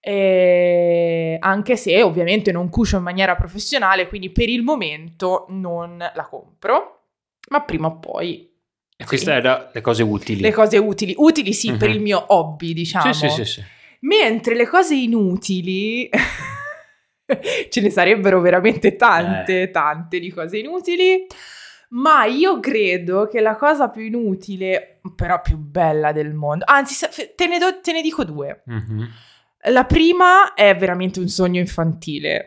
eh, 0.00 1.36
anche 1.38 1.76
se 1.76 2.02
ovviamente 2.02 2.52
non 2.52 2.70
cucio 2.70 2.96
in 2.96 3.02
maniera 3.02 3.34
professionale, 3.36 4.08
quindi 4.08 4.30
per 4.30 4.48
il 4.48 4.62
momento 4.62 5.44
non 5.50 5.98
la 5.98 6.24
compro, 6.26 7.08
ma 7.50 7.60
prima 7.62 7.88
o 7.88 7.98
poi 7.98 8.50
E 8.96 9.04
queste 9.04 9.32
erano 9.32 9.68
le 9.72 9.80
cose 9.82 10.02
utili. 10.02 10.40
le 10.40 10.52
cose 10.52 10.78
utili, 10.78 11.14
utili 11.18 11.52
sì 11.52 11.70
Mhm. 11.72 11.76
per 11.78 11.90
il 11.90 12.00
mio 12.00 12.24
hobby, 12.28 12.72
diciamo. 12.72 13.12
Sì, 13.12 13.28
sì, 13.28 13.34
sì, 13.34 13.44
sì. 13.44 13.62
Mentre 14.00 14.54
le 14.54 14.66
cose 14.66 14.94
inutili, 14.94 16.08
ce 17.68 17.80
ne 17.80 17.90
sarebbero 17.90 18.40
veramente 18.40 18.96
tante, 18.96 19.62
Eh. 19.62 19.70
tante 19.70 20.18
di 20.18 20.30
cose 20.30 20.58
inutili. 20.58 21.26
Ma 21.92 22.24
io 22.24 22.60
credo 22.60 23.26
che 23.26 23.40
la 23.40 23.56
cosa 23.56 23.88
più 23.88 24.02
inutile, 24.02 25.00
però 25.16 25.40
più 25.40 25.56
bella 25.56 26.12
del 26.12 26.32
mondo, 26.34 26.64
anzi, 26.66 26.94
te 27.34 27.46
ne, 27.46 27.58
do- 27.58 27.80
te 27.80 27.92
ne 27.92 28.00
dico 28.02 28.24
due. 28.24 28.62
Mhm. 28.66 29.08
La 29.64 29.84
prima 29.84 30.54
è 30.54 30.76
veramente 30.76 31.18
un 31.20 31.28
sogno 31.28 31.58
infantile. 31.58 32.46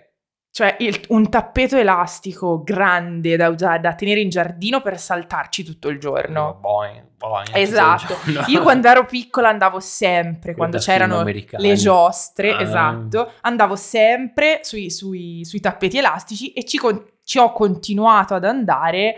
Cioè 0.54 0.76
il- 0.80 1.02
un 1.10 1.30
tappeto 1.32 1.76
elastico 1.78 2.62
grande 2.64 3.36
da, 3.36 3.50
usare, 3.50 3.80
da 3.80 3.96
tenere 3.96 4.20
in 4.20 4.30
giardino 4.30 4.82
per 4.82 5.00
saltarci 5.00 5.64
tutto 5.64 5.90
il 5.90 5.98
giorno. 6.00 6.60
Boing, 6.62 7.06
boing, 7.18 7.48
Esatto. 7.54 8.14
tutto 8.14 8.30
il 8.30 8.34
giorno. 8.36 8.50
Io 8.54 8.62
quando 8.62 8.88
ero 8.88 9.06
piccola 9.06 9.50
andavo 9.50 9.80
sempre, 9.80 10.54
quando 10.56 10.78
c'erano 10.78 11.24
le 11.24 11.74
giostre, 11.74 12.52
Ah. 12.54 12.62
esatto, 12.62 13.32
andavo 13.42 13.76
sempre 13.76 14.60
sui, 14.62 14.92
sui- 14.92 15.44
sui 15.44 15.60
tappeti 15.60 15.98
elastici 15.98 16.54
e 16.54 16.64
ci, 16.66 16.78
con- 16.78 17.04
ci 17.24 17.38
ho 17.38 17.52
continuato 17.52 18.34
ad 18.34 18.46
andare, 18.46 19.16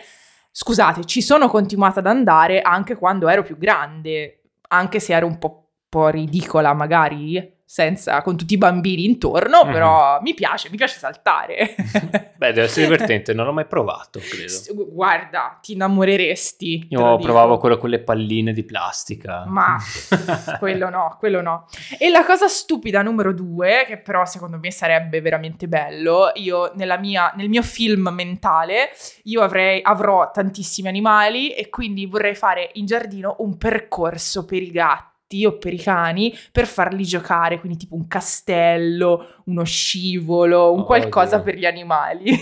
scusate, 0.52 1.06
ci 1.06 1.22
sono 1.22 1.48
continuata 1.48 2.00
ad 2.00 2.08
andare 2.08 2.62
anche 2.62 2.96
quando 2.96 3.28
ero 3.28 3.44
più 3.44 3.58
grande, 3.58 4.42
anche 4.70 5.00
se 5.00 5.14
ero 5.14 5.26
un 5.28 5.38
po', 5.38 5.70
po' 5.90 6.10
ridicola 6.10 6.74
magari, 6.74 7.55
senza, 7.68 8.22
con 8.22 8.38
tutti 8.38 8.54
i 8.54 8.58
bambini 8.58 9.06
intorno, 9.06 9.64
Mhm. 9.66 9.72
però 9.72 10.20
mi 10.22 10.34
piace, 10.34 10.70
mi 10.70 10.78
piace 10.78 10.98
saltare. 11.00 11.76
Beh, 12.38 12.54
deve 12.54 12.64
essere 12.64 12.86
divertente, 12.88 13.34
non 13.34 13.46
l'ho 13.46 13.54
mai 13.54 13.66
provato, 13.66 14.20
credo. 14.20 14.86
Guarda, 14.92 15.58
ti 15.62 15.74
innamoreresti. 15.74 16.88
Io 16.92 17.00
lo 17.00 17.12
dico. 17.16 17.24
provavo 17.24 17.58
quello 17.58 17.78
con 17.78 17.90
le 17.90 18.00
palline 18.00 18.54
di 18.54 18.64
plastica. 18.64 19.46
Ma 19.48 19.78
quello 20.60 20.90
no, 20.90 21.16
quello 21.20 21.42
no. 21.42 21.66
E 21.98 22.10
la 22.10 22.24
cosa 22.24 22.48
stupida 22.48 23.02
numero 23.02 23.34
due, 23.34 23.84
che 23.88 23.98
però 23.98 24.26
secondo 24.26 24.58
me 24.60 24.72
sarebbe 24.72 25.22
veramente 25.22 25.68
bello, 25.68 26.32
io 26.36 26.72
nella 26.76 26.98
mia- 26.98 27.34
nel 27.36 27.50
mio 27.50 27.64
film 27.64 28.10
mentale, 28.14 28.90
io 29.24 29.42
avrei, 29.42 29.80
avrò 29.84 30.30
tantissimi 30.32 30.88
animali 30.88 31.50
e 31.52 31.70
quindi 31.70 32.06
vorrei 32.06 32.36
fare 32.36 32.70
in 32.74 32.86
giardino 32.86 33.36
un 33.40 33.58
percorso 33.58 34.46
per 34.46 34.62
i 34.62 34.70
gatti 34.72 35.14
o 35.44 35.58
per 35.58 35.74
i 35.74 35.80
cani 35.80 36.38
per 36.52 36.68
farli 36.68 37.04
giocare, 37.04 37.60
quindi 37.60 37.78
tipo 37.80 37.96
un 37.96 38.08
castello, 38.08 39.42
uno 39.46 39.64
scivolo, 39.66 40.72
un 40.72 40.82
Oh, 40.82 40.84
qualcosa 40.84 41.38
Dio. 41.38 41.44
per 41.46 41.56
gli 41.58 41.66
animali. 41.66 42.32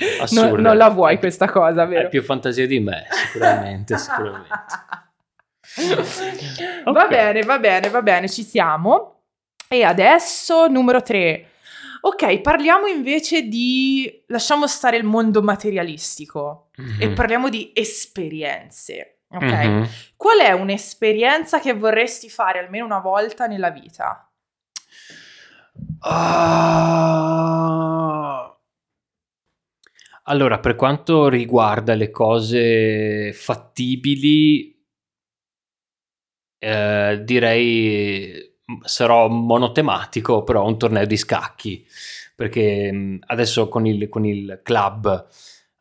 non, 0.00 0.20
Assurdo. 0.20 0.60
non 0.60 0.76
la 0.76 0.88
vuoi 0.88 1.18
questa 1.18 1.48
cosa, 1.48 1.84
vero? 1.84 2.02
Hai 2.04 2.08
più 2.08 2.22
fantasia 2.22 2.66
di 2.66 2.80
me, 2.80 3.06
sicuramente, 3.10 3.96
sicuramente. 3.98 4.48
Va 6.84 6.90
Ok. 7.04 7.08
bene, 7.08 7.42
va 7.42 7.58
bene, 7.58 7.88
va 7.90 8.02
bene, 8.02 8.28
ci 8.28 8.42
siamo. 8.42 9.22
E 9.68 9.84
adesso 9.84 10.66
numero 10.66 11.00
3. 11.02 11.46
Ok, 12.02 12.40
parliamo 12.40 12.86
invece 12.86 13.42
di... 13.46 14.24
lasciamo 14.28 14.66
stare 14.66 14.96
il 14.96 15.04
mondo 15.04 15.42
materialistico 15.42 16.70
e 16.98 17.08
Mhm. 17.08 17.14
parliamo 17.14 17.48
di 17.48 17.70
esperienze. 17.74 19.19
Ok? 19.32 19.42
Mhm. 19.42 19.88
Qual 20.16 20.38
è 20.38 20.52
un'esperienza 20.52 21.60
che 21.60 21.72
vorresti 21.72 22.28
fare 22.28 22.58
almeno 22.58 22.84
una 22.84 22.98
volta 22.98 23.46
nella 23.46 23.70
vita? 23.70 24.28
Ah. 26.00 27.30
Allora, 30.24 30.58
per 30.60 30.76
quanto 30.76 31.28
riguarda 31.28 31.94
le 31.94 32.10
cose 32.10 33.32
fattibili, 33.32 34.78
eh, 36.58 37.20
direi 37.24 38.54
mm, 38.70 38.80
sarò 38.84 39.28
monotematico, 39.28 40.44
però 40.44 40.66
un 40.66 40.78
torneo 40.78 41.06
di 41.06 41.16
scacchi, 41.16 41.86
perché 42.36 42.92
mm, 42.92 43.16
adesso 43.26 43.68
con 43.68 43.86
il, 43.86 44.08
con 44.08 44.24
il 44.24 44.60
club 44.62 45.28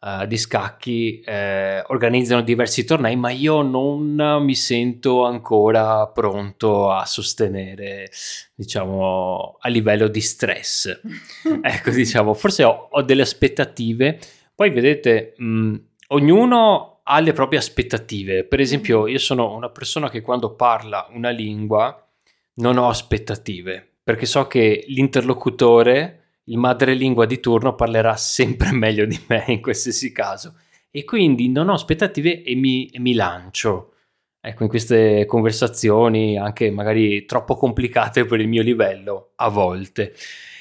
eh, 0.01 0.27
di 0.27 0.37
scacchi 0.37 1.19
eh, 1.19 1.83
organizzano 1.87 2.41
diversi 2.41 2.85
tornei, 2.85 3.15
ma 3.15 3.31
io 3.31 3.61
non 3.61 4.15
mi 4.41 4.55
sento 4.55 5.25
ancora 5.25 6.07
pronto 6.07 6.89
a 6.91 7.05
sostenere, 7.05 8.09
diciamo, 8.55 9.57
a 9.59 9.69
livello 9.69 10.07
di 10.07 10.21
stress. 10.21 11.01
Ecco, 11.61 11.89
diciamo, 11.89 12.33
forse 12.33 12.63
ho, 12.63 12.87
ho 12.91 13.01
delle 13.01 13.23
aspettative. 13.23 14.19
Poi 14.55 14.69
vedete, 14.69 15.33
mh, 15.37 15.75
ognuno 16.07 17.01
ha 17.03 17.19
le 17.19 17.33
proprie 17.33 17.59
aspettative. 17.59 18.43
Per 18.45 18.59
esempio, 18.59 19.07
io 19.07 19.17
sono 19.17 19.53
una 19.55 19.69
persona 19.69 20.09
che 20.09 20.21
quando 20.21 20.55
parla 20.55 21.07
una 21.11 21.29
lingua 21.29 22.07
non 22.55 22.77
ho 22.77 22.87
aspettative, 22.87 23.95
perché 24.03 24.25
so 24.25 24.47
che 24.47 24.85
l'interlocutore, 24.87 26.18
il 26.49 26.57
madrelingua 26.57 27.25
di 27.25 27.39
turno, 27.39 27.75
parlerà 27.75 28.15
sempre 28.15 28.71
meglio 28.73 29.05
di 29.05 29.19
me 29.27 29.45
in 29.47 29.61
qualsiasi 29.61 30.11
caso. 30.11 30.55
E 30.91 31.03
quindi 31.03 31.49
non 31.49 31.69
ho 31.69 31.73
aspettative 31.73 32.43
e 32.43 32.55
mi, 32.55 32.87
e 32.87 32.99
mi 32.99 33.13
lancio. 33.13 33.93
ecco, 34.41 34.63
in 34.63 34.69
queste 34.69 35.25
conversazioni, 35.25 36.37
anche 36.37 36.71
magari 36.71 37.25
troppo 37.25 37.55
complicate 37.55 38.25
per 38.25 38.39
il 38.39 38.47
mio 38.47 38.63
livello, 38.63 39.31
a 39.35 39.49
volte. 39.49 40.13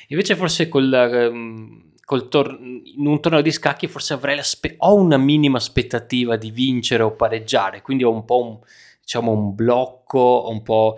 Invece 0.08 0.36
forse 0.36 0.68
col, 0.68 0.92
ehm, 0.92 1.92
col 2.04 2.28
tor- 2.28 2.58
in 2.60 3.06
un 3.06 3.20
torneo 3.20 3.42
di 3.42 3.50
scacchi 3.52 3.86
forse 3.86 4.14
avrei 4.14 4.42
spe- 4.42 4.74
ho 4.78 4.94
una 4.94 5.18
minima 5.18 5.58
aspettativa 5.58 6.36
di 6.36 6.50
vincere 6.50 7.02
o 7.02 7.14
pareggiare, 7.14 7.82
quindi 7.82 8.04
ho 8.04 8.12
un 8.12 8.24
po' 8.24 8.42
un, 8.42 8.58
diciamo, 9.00 9.30
un 9.32 9.54
blocco, 9.54 10.48
un 10.50 10.62
po' 10.62 10.96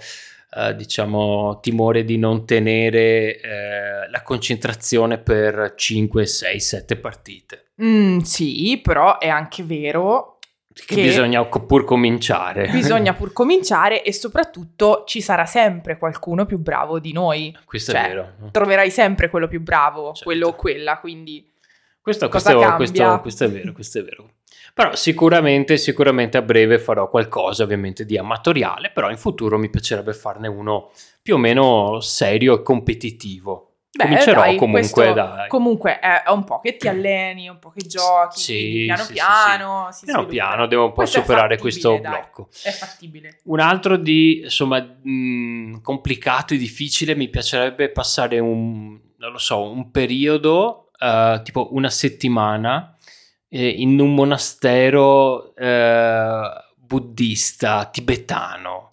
eh, 0.52 0.74
diciamo 0.74 1.60
timore 1.60 2.04
di 2.04 2.18
non 2.18 2.44
tenere 2.44 3.40
eh, 3.40 4.10
la 4.10 4.22
concentrazione 4.22 5.18
per 5.18 5.74
5, 5.76 6.26
6, 6.26 6.60
7 6.60 6.96
partite. 6.96 7.72
Mm, 7.82 8.18
sì, 8.18 8.78
però 8.82 9.18
è 9.18 9.28
anche 9.28 9.62
vero 9.62 10.38
che, 10.72 10.94
che 10.94 11.02
bisogna 11.02 11.44
pur 11.44 11.84
cominciare. 11.84 12.68
Bisogna 12.68 13.14
pur 13.14 13.32
cominciare 13.32 14.02
e 14.02 14.12
soprattutto 14.12 15.04
ci 15.06 15.20
sarà 15.20 15.46
sempre 15.46 15.98
qualcuno 15.98 16.46
più 16.46 16.58
bravo 16.58 16.98
di 16.98 17.12
noi. 17.12 17.56
Questo 17.64 17.92
cioè, 17.92 18.04
è 18.04 18.08
vero. 18.08 18.32
Troverai 18.50 18.90
sempre 18.90 19.28
quello 19.30 19.48
più 19.48 19.60
bravo, 19.60 20.06
certo. 20.06 20.24
quello 20.24 20.48
o 20.48 20.54
quella, 20.54 20.98
quindi... 20.98 21.48
Questo, 22.02 22.28
questo, 22.28 22.56
questo, 22.76 23.20
questo, 23.20 23.44
è 23.44 23.50
vero, 23.50 23.72
questo 23.72 23.98
è 23.98 24.02
vero. 24.02 24.30
Però 24.74 24.94
sicuramente, 24.94 25.76
sicuramente 25.76 26.36
a 26.36 26.42
breve 26.42 26.78
farò 26.78 27.08
qualcosa 27.08 27.64
ovviamente 27.64 28.04
di 28.04 28.16
amatoriale, 28.16 28.90
però 28.90 29.10
in 29.10 29.18
futuro 29.18 29.58
mi 29.58 29.70
piacerebbe 29.70 30.12
farne 30.12 30.48
uno 30.48 30.90
più 31.22 31.34
o 31.34 31.38
meno 31.38 32.00
serio 32.00 32.54
e 32.54 32.62
competitivo. 32.62 33.70
Beh, 33.92 34.04
Comincerò 34.04 34.42
dai, 34.42 34.56
comunque 34.56 35.12
dai. 35.12 35.48
Comunque 35.48 35.98
è 35.98 36.22
un 36.28 36.44
po' 36.44 36.60
che 36.60 36.76
ti 36.76 36.86
alleni, 36.88 37.48
un 37.48 37.58
po' 37.58 37.70
che 37.70 37.84
giochi, 37.84 38.38
sì, 38.38 38.82
piano 38.84 39.02
sì, 39.02 39.12
piano. 39.12 39.88
Sì, 39.90 40.04
piano 40.04 40.26
piano 40.26 40.66
devo 40.66 40.84
un 40.84 40.88
po' 40.90 40.96
questo 40.96 41.20
superare 41.20 41.58
questo 41.58 41.98
dai, 42.00 42.00
blocco. 42.00 42.48
È 42.62 42.70
fattibile. 42.70 43.40
Un 43.44 43.58
altro 43.58 43.96
di 43.96 44.42
insomma 44.44 44.80
mh, 44.80 45.80
complicato 45.82 46.54
e 46.54 46.56
difficile 46.56 47.16
mi 47.16 47.28
piacerebbe 47.28 47.90
passare 47.90 48.38
un, 48.38 48.96
non 49.16 49.32
lo 49.32 49.38
so, 49.38 49.68
un 49.68 49.90
periodo 49.90 50.90
uh, 51.00 51.42
tipo 51.42 51.74
una 51.74 51.90
settimana 51.90 52.94
eh, 53.50 53.68
in 53.68 54.00
un 54.00 54.14
monastero 54.14 55.54
eh, 55.54 56.50
buddista 56.74 57.84
tibetano 57.86 58.90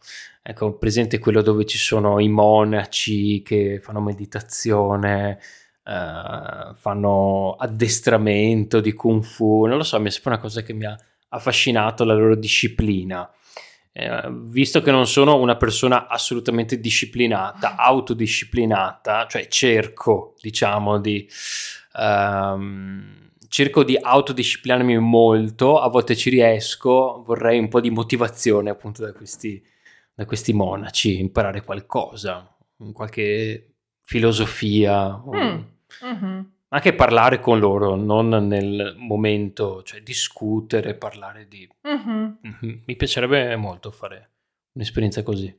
Ecco, 0.50 0.78
presente 0.78 1.20
quello 1.20 1.42
dove 1.42 1.66
ci 1.66 1.78
sono 1.78 2.22
i 2.22 2.30
monaci 2.30 3.42
che 3.42 3.82
fanno 3.84 4.00
meditazione, 4.00 5.40
uh, 5.84 6.74
fanno 6.74 7.58
addestramento 7.60 8.80
di 8.80 8.94
kung 8.94 9.22
fu, 9.24 9.66
non 9.66 9.76
lo 9.76 9.84
so, 9.84 10.00
mi 10.00 10.10
sembra 10.10 10.36
una 10.36 10.42
cosa 10.42 10.62
che 10.62 10.72
mi 10.72 10.86
ha 10.86 10.96
affascinato 11.28 12.06
la 12.06 12.14
loro 12.14 12.38
disciplina. 12.38 13.30
Eh, 13.92 14.30
visto 14.46 14.82
che 14.82 14.90
non 14.90 15.06
sono 15.06 15.36
una 15.36 15.58
persona 15.58 16.08
assolutamente 16.08 16.80
disciplinata, 16.80 17.76
autodisciplinata, 17.76 19.28
cioè 19.28 19.50
cerco, 19.50 20.36
diciamo, 20.40 20.98
di... 20.98 21.30
Um, 21.94 23.27
cerco 23.48 23.84
di 23.84 23.98
autodisciplinarmi 24.00 24.98
molto, 25.00 25.80
a 25.80 25.90
volte 25.90 26.16
ci 26.16 26.30
riesco, 26.30 27.24
vorrei 27.26 27.60
un 27.60 27.68
po' 27.68 27.82
di 27.82 27.90
motivazione 27.90 28.70
appunto 28.70 29.04
da 29.04 29.14
questi 29.14 29.64
da 30.18 30.26
questi 30.26 30.52
monaci, 30.52 31.20
imparare 31.20 31.64
qualcosa, 31.64 32.58
qualche 32.92 33.76
filosofia, 34.02 35.16
mm. 35.16 35.60
mm-hmm. 36.06 36.40
anche 36.70 36.94
parlare 36.96 37.40
con 37.40 37.60
loro, 37.60 37.94
non 37.94 38.30
nel 38.30 38.96
momento, 38.98 39.84
cioè 39.84 40.02
discutere, 40.02 40.96
parlare 40.96 41.48
di... 41.48 41.70
Mm-hmm. 41.88 42.32
Mm-hmm. 42.48 42.80
Mi 42.86 42.96
piacerebbe 42.96 43.56
molto 43.58 43.92
fare 43.92 44.32
un'esperienza 44.72 45.22
così. 45.22 45.56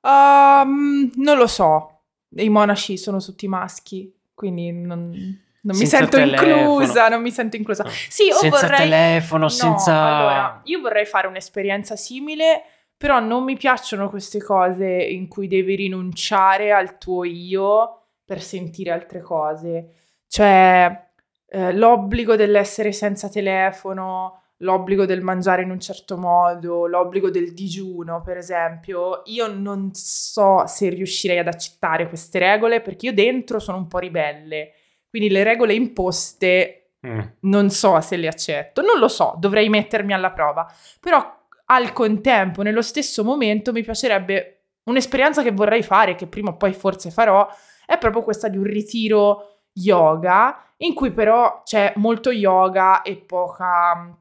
Um, 0.00 1.10
non 1.16 1.36
lo 1.36 1.46
so, 1.46 2.04
i 2.36 2.48
monaci 2.48 2.96
sono 2.96 3.20
tutti 3.20 3.46
maschi, 3.46 4.10
quindi 4.32 4.72
non... 4.72 5.38
Non 5.62 5.76
mi 5.76 5.86
sento 5.86 6.18
inclusa, 6.18 7.08
non 7.08 7.20
mi 7.20 7.30
sento 7.30 7.56
inclusa. 7.56 7.84
Sì, 7.86 8.26
io 8.26 8.34
senza 8.34 8.60
vorrei... 8.60 8.88
telefono, 8.88 9.42
no, 9.42 9.48
senza... 9.48 9.92
Allora, 9.92 10.60
io 10.64 10.80
vorrei 10.80 11.04
fare 11.04 11.26
un'esperienza 11.26 11.96
simile 11.96 12.62
però 13.00 13.18
non 13.18 13.44
mi 13.44 13.56
piacciono 13.56 14.10
queste 14.10 14.42
cose 14.42 14.86
in 14.86 15.26
cui 15.26 15.48
devi 15.48 15.74
rinunciare 15.74 16.70
al 16.70 16.98
tuo 16.98 17.24
io 17.24 18.02
per 18.22 18.42
sentire 18.42 18.90
altre 18.90 19.22
cose. 19.22 19.94
Cioè, 20.26 21.08
eh, 21.46 21.72
l'obbligo 21.72 22.36
dell'essere 22.36 22.92
senza 22.92 23.30
telefono, 23.30 24.42
l'obbligo 24.58 25.06
del 25.06 25.22
mangiare 25.22 25.62
in 25.62 25.70
un 25.70 25.80
certo 25.80 26.18
modo, 26.18 26.86
l'obbligo 26.86 27.30
del 27.30 27.54
digiuno, 27.54 28.20
per 28.20 28.36
esempio. 28.36 29.22
Io 29.24 29.46
non 29.46 29.88
so 29.94 30.66
se 30.66 30.90
riuscirei 30.90 31.38
ad 31.38 31.46
accettare 31.46 32.06
queste 32.06 32.38
regole 32.38 32.82
perché 32.82 33.06
io 33.06 33.14
dentro 33.14 33.60
sono 33.60 33.78
un 33.78 33.88
po' 33.88 33.96
ribelle. 33.96 34.72
Quindi 35.10 35.28
le 35.28 35.42
regole 35.42 35.74
imposte 35.74 36.92
mm. 37.06 37.20
non 37.40 37.68
so 37.68 38.00
se 38.00 38.16
le 38.16 38.28
accetto. 38.28 38.80
Non 38.80 38.98
lo 38.98 39.08
so, 39.08 39.34
dovrei 39.38 39.68
mettermi 39.68 40.12
alla 40.12 40.30
prova. 40.30 40.72
Però 41.00 41.38
al 41.66 41.92
contempo, 41.92 42.62
nello 42.62 42.82
stesso 42.82 43.24
momento, 43.24 43.72
mi 43.72 43.82
piacerebbe 43.82 44.62
un'esperienza 44.84 45.42
che 45.42 45.52
vorrei 45.52 45.82
fare, 45.82 46.14
che 46.14 46.26
prima 46.26 46.50
o 46.50 46.56
poi 46.56 46.72
forse 46.72 47.10
farò, 47.10 47.46
è 47.84 47.98
proprio 47.98 48.22
questa 48.22 48.48
di 48.48 48.56
un 48.56 48.64
ritiro 48.64 49.64
yoga, 49.72 50.64
in 50.78 50.94
cui 50.94 51.12
però 51.12 51.62
c'è 51.64 51.92
molto 51.96 52.30
yoga 52.30 53.02
e, 53.02 53.16
poca, 53.16 54.16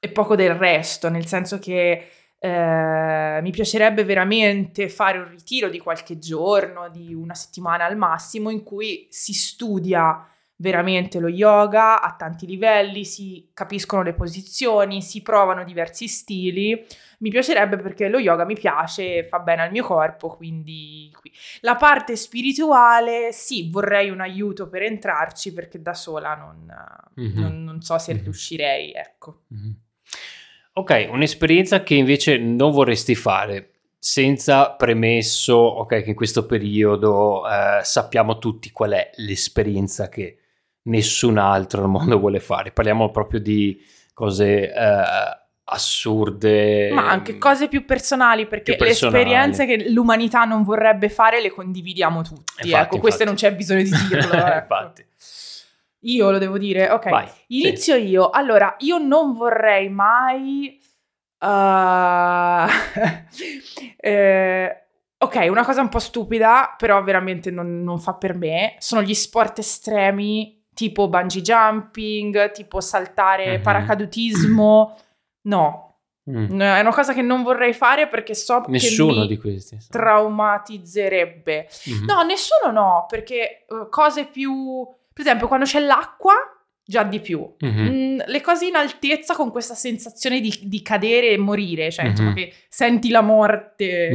e 0.00 0.08
poco 0.10 0.36
del 0.36 0.54
resto, 0.54 1.08
nel 1.08 1.26
senso 1.26 1.58
che 1.58 2.08
eh, 2.38 3.40
mi 3.42 3.50
piacerebbe 3.50 4.04
veramente 4.04 4.88
fare 4.88 5.18
un 5.18 5.28
ritiro 5.28 5.68
di 5.68 5.78
qualche 5.78 6.18
giorno, 6.18 6.88
di 6.88 7.14
una 7.14 7.34
settimana 7.34 7.84
al 7.84 7.96
massimo, 7.96 8.50
in 8.50 8.62
cui 8.62 9.06
si 9.10 9.32
studia 9.32 10.26
veramente 10.58 11.18
lo 11.18 11.28
yoga 11.28 12.00
a 12.00 12.14
tanti 12.14 12.46
livelli, 12.46 13.04
si 13.04 13.50
capiscono 13.52 14.02
le 14.02 14.14
posizioni, 14.14 15.02
si 15.02 15.22
provano 15.22 15.64
diversi 15.64 16.08
stili. 16.08 16.86
Mi 17.18 17.30
piacerebbe 17.30 17.76
perché 17.76 18.08
lo 18.08 18.18
yoga 18.18 18.44
mi 18.44 18.54
piace, 18.54 19.24
fa 19.24 19.38
bene 19.38 19.62
al 19.62 19.70
mio 19.70 19.84
corpo, 19.84 20.28
quindi 20.28 21.10
la 21.60 21.76
parte 21.76 22.16
spirituale 22.16 23.32
sì, 23.32 23.70
vorrei 23.70 24.10
un 24.10 24.20
aiuto 24.20 24.68
per 24.68 24.82
entrarci 24.82 25.52
perché 25.52 25.80
da 25.80 25.94
sola 25.94 26.34
non, 26.34 26.66
mm-hmm. 27.20 27.40
non, 27.40 27.64
non 27.64 27.80
so 27.80 27.98
se 27.98 28.14
mm-hmm. 28.14 28.22
riuscirei, 28.22 28.92
ecco. 28.92 29.42
Mm-hmm. 29.52 29.72
Ok, 30.78 31.08
un'esperienza 31.10 31.82
che 31.82 31.94
invece 31.94 32.36
non 32.36 32.70
vorresti 32.70 33.14
fare 33.14 33.70
senza 33.98 34.72
premesso, 34.72 35.54
ok, 35.56 36.02
che 36.02 36.10
in 36.10 36.14
questo 36.14 36.44
periodo 36.44 37.48
eh, 37.48 37.80
sappiamo 37.82 38.38
tutti 38.38 38.70
qual 38.72 38.90
è 38.90 39.10
l'esperienza 39.14 40.10
che 40.10 40.38
nessun 40.82 41.38
altro 41.38 41.82
al 41.82 41.88
mondo 41.88 42.18
vuole 42.18 42.40
fare. 42.40 42.72
Parliamo 42.72 43.10
proprio 43.10 43.40
di 43.40 43.82
cose 44.12 44.70
eh, 44.70 45.02
assurde. 45.64 46.90
Ma 46.92 47.08
anche 47.08 47.38
cose 47.38 47.68
più 47.68 47.86
personali, 47.86 48.46
perché 48.46 48.76
più 48.76 48.84
personali. 48.84 49.24
le 49.24 49.30
esperienze 49.30 49.66
che 49.66 49.90
l'umanità 49.90 50.44
non 50.44 50.62
vorrebbe 50.62 51.08
fare 51.08 51.40
le 51.40 51.50
condividiamo 51.50 52.20
tutti. 52.22 52.52
Infatti, 52.66 52.84
ecco, 52.84 52.98
queste 52.98 53.24
non 53.24 53.34
c'è 53.34 53.54
bisogno 53.54 53.82
di 53.82 53.90
dirlo. 54.08 54.32
ecco. 54.44 54.58
infatti. 54.58 55.06
Io 56.06 56.30
lo 56.30 56.38
devo 56.38 56.58
dire, 56.58 56.90
ok. 56.90 57.08
Vai, 57.08 57.28
Inizio 57.48 57.94
sì. 57.94 58.08
io. 58.08 58.30
Allora, 58.30 58.74
io 58.80 58.98
non 58.98 59.32
vorrei 59.32 59.88
mai... 59.88 60.80
Uh, 61.38 62.66
eh, 63.96 64.86
ok, 65.18 65.46
una 65.48 65.64
cosa 65.64 65.80
un 65.80 65.88
po' 65.88 65.98
stupida, 65.98 66.74
però 66.76 67.02
veramente 67.02 67.50
non, 67.50 67.82
non 67.82 67.98
fa 67.98 68.14
per 68.14 68.34
me, 68.34 68.76
sono 68.78 69.02
gli 69.02 69.14
sport 69.14 69.58
estremi 69.58 70.56
tipo 70.76 71.08
bungee 71.08 71.40
jumping, 71.40 72.50
tipo 72.52 72.80
saltare 72.80 73.46
mm-hmm. 73.46 73.62
paracadutismo. 73.62 74.98
No. 75.46 75.84
Mm. 76.28 76.60
È 76.60 76.80
una 76.80 76.92
cosa 76.92 77.14
che 77.14 77.22
non 77.22 77.44
vorrei 77.44 77.72
fare 77.72 78.08
perché 78.08 78.34
so 78.34 78.64
nessuno 78.66 79.12
che 79.12 79.18
mi 79.20 79.26
di 79.28 79.36
questi 79.38 79.78
traumatizzerebbe. 79.88 81.68
Mm-hmm. 81.88 82.04
No, 82.04 82.22
nessuno 82.24 82.72
no, 82.72 83.06
perché 83.08 83.64
uh, 83.68 83.88
cose 83.88 84.24
più 84.26 84.84
per 85.16 85.24
esempio 85.24 85.48
quando 85.48 85.64
c'è 85.64 85.80
l'acqua 85.80 86.34
già 86.84 87.02
di 87.04 87.20
più. 87.20 87.54
Mm-hmm. 87.64 87.86
Mm, 87.86 88.18
le 88.26 88.40
cose 88.42 88.66
in 88.66 88.74
altezza 88.74 89.34
con 89.34 89.50
questa 89.50 89.72
sensazione 89.72 90.40
di, 90.40 90.54
di 90.64 90.82
cadere 90.82 91.30
e 91.30 91.38
morire, 91.38 91.90
cioè 91.90 92.04
insomma 92.04 92.34
che 92.34 92.52
senti 92.68 93.08
la 93.08 93.22
morte. 93.22 94.10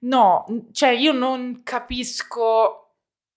No, 0.00 0.44
cioè 0.72 0.90
io 0.90 1.12
non 1.12 1.62
capisco 1.64 2.90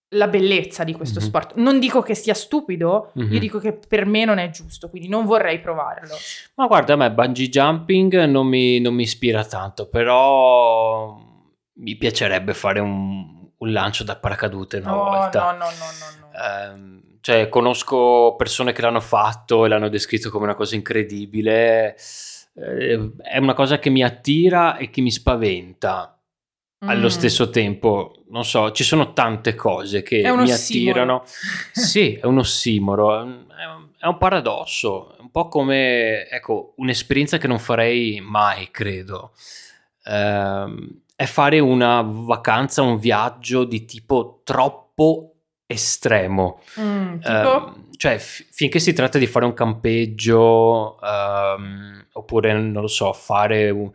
la 0.10 0.27
bellezza 0.27 0.84
di 0.84 0.91
questo 0.91 1.19
mm-hmm. 1.19 1.30
sport. 1.30 1.56
Non 1.56 1.80
dico 1.80 2.01
che 2.01 2.13
sia 2.13 2.34
stupido, 2.34 3.13
mm-hmm. 3.17 3.32
io 3.32 3.39
dico 3.39 3.60
che 3.60 3.71
per 3.71 4.06
me 4.06 4.25
non 4.25 4.38
è 4.38 4.49
giusto, 4.49 4.89
quindi 4.89 5.08
non 5.08 5.25
vorrei 5.25 5.62
provarlo. 5.62 6.13
Ma 6.56 6.67
guarda, 6.67 6.91
a 6.91 6.97
me 6.97 7.10
bungee 7.10 7.47
jumping 7.47 8.25
non 8.25 8.47
mi, 8.47 8.82
non 8.82 8.93
mi 8.93 9.04
ispira 9.04 9.45
tanto, 9.45 9.88
però 9.88 11.17
mi 11.75 11.95
piacerebbe 11.95 12.54
fare 12.54 12.82
un, 12.82 13.49
un 13.58 13.71
lancio 13.71 14.04
da 14.04 14.17
paracadute 14.17 14.80
una 14.80 14.91
no, 14.91 15.04
volta. 15.06 15.43
No, 15.45 15.51
no, 15.51 15.58
no, 15.58 15.65
no. 15.65 16.19
no. 16.19 16.20
Eh, 16.41 16.99
cioè, 17.21 17.49
conosco 17.49 18.36
persone 18.36 18.71
che 18.71 18.82
l'hanno 18.82 18.99
fatto 18.99 19.65
e 19.65 19.69
l'hanno 19.69 19.89
descritto 19.89 20.30
come 20.32 20.45
una 20.45 20.56
cosa 20.56 20.75
incredibile. 20.75 21.95
eh, 22.56 23.12
è 23.21 23.38
una 23.38 23.54
cosa 23.54 23.80
che 23.80 23.89
mi 23.89 24.04
attira 24.04 24.75
e 24.77 24.89
che 24.89 24.99
mi 25.01 25.12
spaventa 25.12 26.17
allo 26.80 27.06
Mm. 27.06 27.10
stesso 27.10 27.49
tempo. 27.49 28.12
Non 28.30 28.43
so, 28.43 28.71
ci 28.71 28.84
sono 28.84 29.13
tante 29.13 29.54
cose 29.56 30.01
che 30.01 30.21
mi 30.43 30.51
attirano. 30.51 31.23
sì, 31.71 32.15
è 32.15 32.25
un 32.25 32.39
ossimoro, 32.39 33.17
è 33.17 33.21
un, 33.21 33.45
è 33.99 34.06
un- 34.08 34.17
paradosso, 34.17 35.15
è 35.15 35.21
un 35.21 35.30
po' 35.32 35.47
come, 35.47 36.27
ecco, 36.27 36.73
un'esperienza 36.77 37.38
che 37.38 37.47
non 37.47 37.60
farei 37.60 38.19
mai, 38.19 38.69
credo. 38.71 39.32
Ehm, 40.06 41.01
è 41.15 41.25
fare 41.25 41.60
una 41.60 42.01
vacanza, 42.04 42.82
un 42.82 42.97
viaggio 42.97 43.63
di 43.63 43.86
tipo 43.86 44.41
troppo 44.43 45.31
estremo. 45.71 46.62
Mm, 46.79 47.17
tipo? 47.17 47.29
Ehm, 47.29 47.86
cioè, 47.97 48.17
fi- 48.19 48.45
finché 48.51 48.79
si 48.79 48.93
tratta 48.93 49.17
di 49.17 49.27
fare 49.27 49.45
un 49.45 49.53
campeggio, 49.53 50.99
ehm, 51.01 52.05
oppure, 52.13 52.53
non 52.53 52.81
lo 52.81 52.88
so, 52.88 53.13
fare 53.13 53.69
un- 53.69 53.91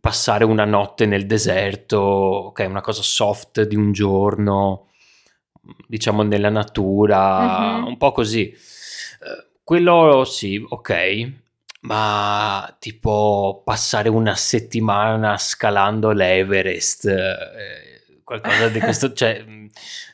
passare 0.00 0.44
una 0.44 0.64
notte 0.64 1.04
nel 1.06 1.26
deserto, 1.26 1.98
ok, 1.98 2.64
una 2.68 2.80
cosa 2.80 3.02
soft 3.02 3.62
di 3.62 3.76
un 3.76 3.92
giorno, 3.92 4.88
diciamo 5.86 6.22
nella 6.22 6.50
natura, 6.50 7.78
Mhm. 7.78 7.86
un 7.86 7.96
po' 7.96 8.12
così. 8.12 8.50
Eh, 8.50 9.46
quello 9.64 10.24
sì, 10.24 10.62
ok, 10.68 11.32
ma 11.82 12.74
tipo 12.78 13.62
passare 13.64 14.08
una 14.08 14.34
settimana 14.36 15.36
scalando 15.38 16.10
l'Everest, 16.12 17.06
eh, 17.06 18.02
qualcosa 18.24 18.68
di 18.68 18.80
questo, 18.80 19.12
cioè, 19.12 19.42
mh, 19.42 19.68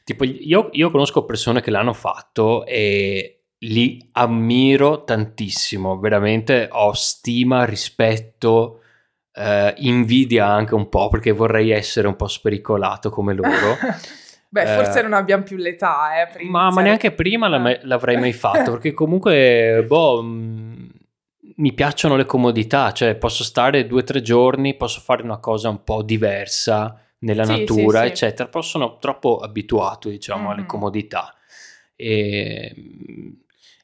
tipo 0.05 0.25
io, 0.25 0.69
io 0.73 0.91
conosco 0.91 1.25
persone 1.25 1.61
che 1.61 1.71
l'hanno 1.71 1.93
fatto 1.93 2.67
e 2.67 3.43
li 3.63 4.09
ammiro 4.13 5.05
tantissimo, 5.05 5.99
veramente 5.99 6.69
ho 6.71 6.93
stima, 6.93 7.65
rispetto, 7.65 8.81
eh, 9.33 9.75
invidia 9.79 10.47
anche 10.47 10.75
un 10.75 10.89
po' 10.89 11.09
perché 11.09 11.31
vorrei 11.31 11.71
essere 11.71 12.09
un 12.09 12.17
po' 12.17 12.27
spericolato 12.29 13.11
come 13.11 13.35
loro. 13.35 13.77
Beh, 14.53 14.67
forse 14.67 14.99
Eh, 14.99 15.03
non 15.03 15.13
abbiamo 15.13 15.45
più 15.45 15.57
l'età, 15.57 16.27
eh, 16.29 16.45
Ma, 16.45 16.71
ma 16.73 16.83
neanche 16.83 17.13
prima 17.13 17.47
la- 17.47 17.79
l'avrei 17.83 18.17
mai 18.17 18.33
fatto, 18.35 18.73
perché 18.73 18.93
comunque, 18.93 19.85
boh, 19.87 20.23
mh, 20.23 20.89
mi 21.57 21.73
piacciono 21.73 22.17
le 22.17 22.25
comodità, 22.25 22.91
cioè 22.93 23.15
posso 23.15 23.45
stare 23.45 23.87
due 23.87 24.01
o 24.01 24.05
tre 24.05 24.23
giorni, 24.23 24.75
posso 24.75 25.01
fare 25.01 25.23
una 25.23 25.39
cosa 25.39 25.69
un 25.69 25.85
po' 25.85 26.03
diversa 26.03 26.99
nella 27.21 27.45
Sì, 27.45 27.51
natura, 27.59 28.01
sì, 28.03 28.07
eccetera, 28.09 28.49
però 28.49 28.63
sono 28.63 28.99
troppo 28.99 29.39
abituato, 29.39 30.09
diciamo, 30.09 30.51
alle 30.51 30.63
Mhm. 30.63 30.67
comodità. 30.67 31.35
E, 31.97 32.75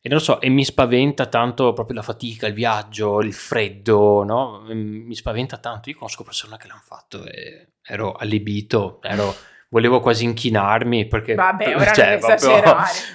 e 0.00 0.08
non 0.08 0.18
lo 0.18 0.24
so, 0.24 0.40
e 0.40 0.48
mi 0.48 0.64
spaventa 0.64 1.26
tanto 1.26 1.72
proprio 1.72 1.96
la 1.96 2.02
fatica, 2.02 2.46
il 2.46 2.54
viaggio, 2.54 3.20
il 3.20 3.32
freddo, 3.34 4.22
no? 4.22 4.62
Mi 4.68 5.14
spaventa 5.14 5.58
tanto. 5.58 5.90
Io 5.90 5.96
conosco 5.96 6.22
persone 6.24 6.56
che 6.56 6.68
l'hanno 6.68 6.82
fatto 6.84 7.24
e 7.26 7.72
ero 7.82 8.12
allibito, 8.12 9.00
ero 9.02 9.34
volevo 9.68 10.00
quasi 10.00 10.24
inchinarmi 10.24 11.06
perché 11.08 11.34
Vabbè, 11.34 11.74
ora 11.76 11.92
cioè, 11.92 12.18
proprio 12.18 12.62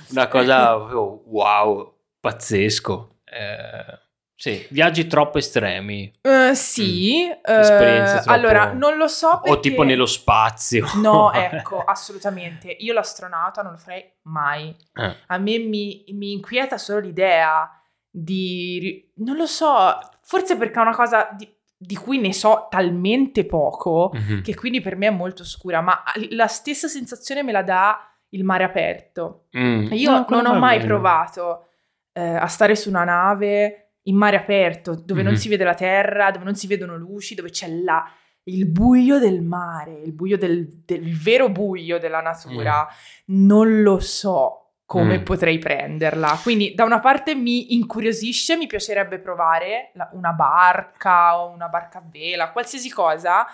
una 0.10 0.28
cosa 0.28 0.76
wow, 1.26 1.96
pazzesco. 2.20 3.20
Eh, 3.24 4.00
sì, 4.42 4.66
viaggi 4.72 5.06
troppo 5.06 5.38
estremi 5.38 6.12
Eh, 6.22 6.56
sì, 6.56 7.28
eh, 7.30 7.40
Esperienze 7.60 8.14
troppo- 8.16 8.32
allora 8.32 8.74
non 8.74 8.98
lo 8.98 9.08
so 9.08 9.40
perché... 9.40 9.52
o 9.52 9.60
tipo 9.60 9.84
nello 9.84 10.08
spazio. 10.08 10.88
No, 10.96 11.32
ecco, 11.34 11.84
assolutamente. 11.84 12.76
Io 12.80 12.92
l'astronauta 12.94 13.62
non 13.62 13.74
lo 13.74 13.78
farei 13.78 14.04
mai. 14.24 14.76
Eh, 14.96 15.16
A 15.28 15.38
me 15.38 15.60
mi, 15.60 16.04
mi 16.14 16.32
inquieta 16.32 16.80
solo 16.80 17.00
l'idea 17.02 17.70
di... 18.10 19.12
Non 19.18 19.36
lo 19.36 19.46
so, 19.46 20.00
forse 20.24 20.58
perché 20.58 20.80
è 20.80 20.82
una 20.82 20.96
cosa 20.96 21.30
di, 21.38 21.48
di 21.78 21.96
cui 21.96 22.18
ne 22.20 22.34
so 22.34 22.66
talmente 22.70 23.46
poco 23.46 24.10
mhm. 24.12 24.42
che 24.42 24.56
quindi 24.56 24.82
per 24.82 24.96
me 24.96 25.06
è 25.08 25.12
molto 25.12 25.44
oscura, 25.44 25.82
ma 25.82 26.02
la 26.32 26.48
stessa 26.48 26.88
sensazione 26.88 27.44
me 27.44 27.52
la 27.52 27.62
dà 27.62 28.00
il 28.30 28.44
mare 28.44 28.64
aperto. 28.64 29.50
Mm. 29.56 29.92
Io 29.92 30.12
No, 30.12 30.26
non 30.30 30.46
ho 30.48 30.58
mai 30.58 30.78
bene. 30.78 30.88
provato 30.88 31.68
eh, 32.14 32.22
a 32.36 32.48
stare 32.48 32.76
su 32.76 32.90
una 32.90 33.04
nave 33.04 33.81
in 34.04 34.16
mare 34.16 34.36
aperto, 34.38 34.96
dove 34.96 35.22
non 35.24 35.34
Mhm. 35.34 35.38
si 35.38 35.50
vede 35.50 35.64
la 35.64 35.74
terra, 35.76 36.32
dove 36.32 36.46
non 36.46 36.56
si 36.56 36.68
vedono 36.68 36.96
luci, 36.98 37.36
dove 37.36 37.50
c'è 37.50 37.68
la- 37.70 38.04
il 38.46 38.66
buio 38.68 39.20
del 39.20 39.42
mare, 39.42 39.94
il 39.94 40.14
buio 40.14 40.38
del, 40.38 40.68
del 40.86 41.16
vero 41.16 41.50
buio 41.50 42.00
della 42.00 42.22
natura. 42.22 42.88
Non 43.28 43.82
lo 43.84 44.00
so 44.00 44.56
come 44.86 45.20
Mm. 45.20 45.24
potrei 45.24 45.58
prenderla. 45.60 46.40
Quindi 46.42 46.74
da 46.74 46.84
una 46.84 47.00
parte 47.00 47.34
mi 47.36 47.76
incuriosisce, 47.76 48.58
mi 48.58 48.68
piacerebbe 48.68 49.20
provare 49.20 49.92
la- 49.94 50.10
una 50.14 50.34
barca 50.34 51.40
o 51.40 51.52
una 51.52 51.68
barca 51.70 52.00
a 52.00 52.04
vela, 52.12 52.52
qualsiasi 52.52 52.90
cosa. 52.90 53.46